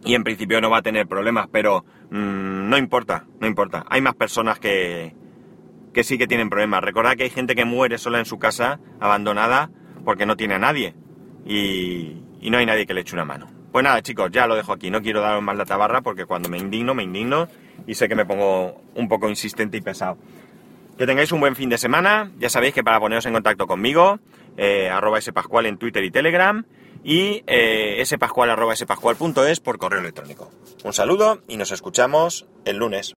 y 0.06 0.16
en 0.16 0.24
principio 0.24 0.62
no 0.62 0.70
va 0.70 0.78
a 0.78 0.82
tener 0.82 1.08
problemas, 1.08 1.50
pero 1.52 1.84
mmm, 2.10 2.70
no 2.70 2.78
importa, 2.78 3.26
no 3.42 3.48
importa. 3.48 3.86
Hay 3.90 4.00
más 4.00 4.16
personas 4.16 4.60
que, 4.60 5.14
que 5.94 6.06
sí 6.06 6.18
que 6.18 6.26
tienen 6.26 6.50
problemas. 6.50 6.82
Recordad 6.86 7.18
que 7.18 7.24
hay 7.24 7.30
gente 7.30 7.54
que 7.54 7.66
muere 7.66 7.98
sola 7.98 8.20
en 8.20 8.26
su 8.26 8.40
casa, 8.40 8.80
abandonada, 9.02 9.72
porque 10.06 10.26
no 10.26 10.38
tiene 10.38 10.54
a 10.54 10.60
nadie. 10.60 10.96
Y 11.46 12.22
no 12.50 12.60
hay 12.60 12.66
nadie 12.66 12.86
que 12.86 12.94
le 12.94 13.02
eche 13.02 13.14
una 13.14 13.26
mano. 13.26 13.57
Pues 13.71 13.84
nada, 13.84 14.01
chicos, 14.01 14.32
ya 14.32 14.47
lo 14.47 14.56
dejo 14.56 14.73
aquí. 14.73 14.89
No 14.89 15.01
quiero 15.01 15.21
daros 15.21 15.43
más 15.43 15.56
la 15.58 15.65
tabarra 15.65 16.01
porque 16.01 16.25
cuando 16.25 16.49
me 16.49 16.58
indigno, 16.58 16.93
me 16.93 17.03
indigno 17.03 17.47
y 17.86 17.95
sé 17.95 18.08
que 18.08 18.15
me 18.15 18.25
pongo 18.25 18.82
un 18.95 19.08
poco 19.08 19.30
insistente 19.30 19.77
y 19.77 19.82
pesado. 19.82 20.17
Que 20.97 21.06
tengáis 21.06 21.32
un 21.32 21.39
buen 21.39 21.56
fin 21.56 21.69
de 21.69 21.77
semana. 21.77 22.32
Ya 22.39 22.49
sabéis 22.49 22.73
que 22.73 22.84
para 22.84 22.99
poneros 22.99 23.25
en 23.25 23.34
contacto 23.34 23.67
conmigo, 23.67 24.19
eh, 24.58 24.89
arroba 24.89 25.21
spascual 25.21 25.67
en 25.67 25.77
Twitter 25.77 26.03
y 26.03 26.12
Telegram 26.12 26.65
y 27.03 27.43
eh, 27.45 28.01
spascual 28.06 28.49
arroba 28.49 28.75
spascual.es 28.75 29.60
por 29.60 29.77
correo 29.77 29.99
electrónico. 29.99 30.51
Un 30.84 30.93
saludo 30.93 31.41
y 31.47 31.58
nos 31.58 31.71
escuchamos 31.71 32.47
el 32.65 32.77
lunes. 32.77 33.06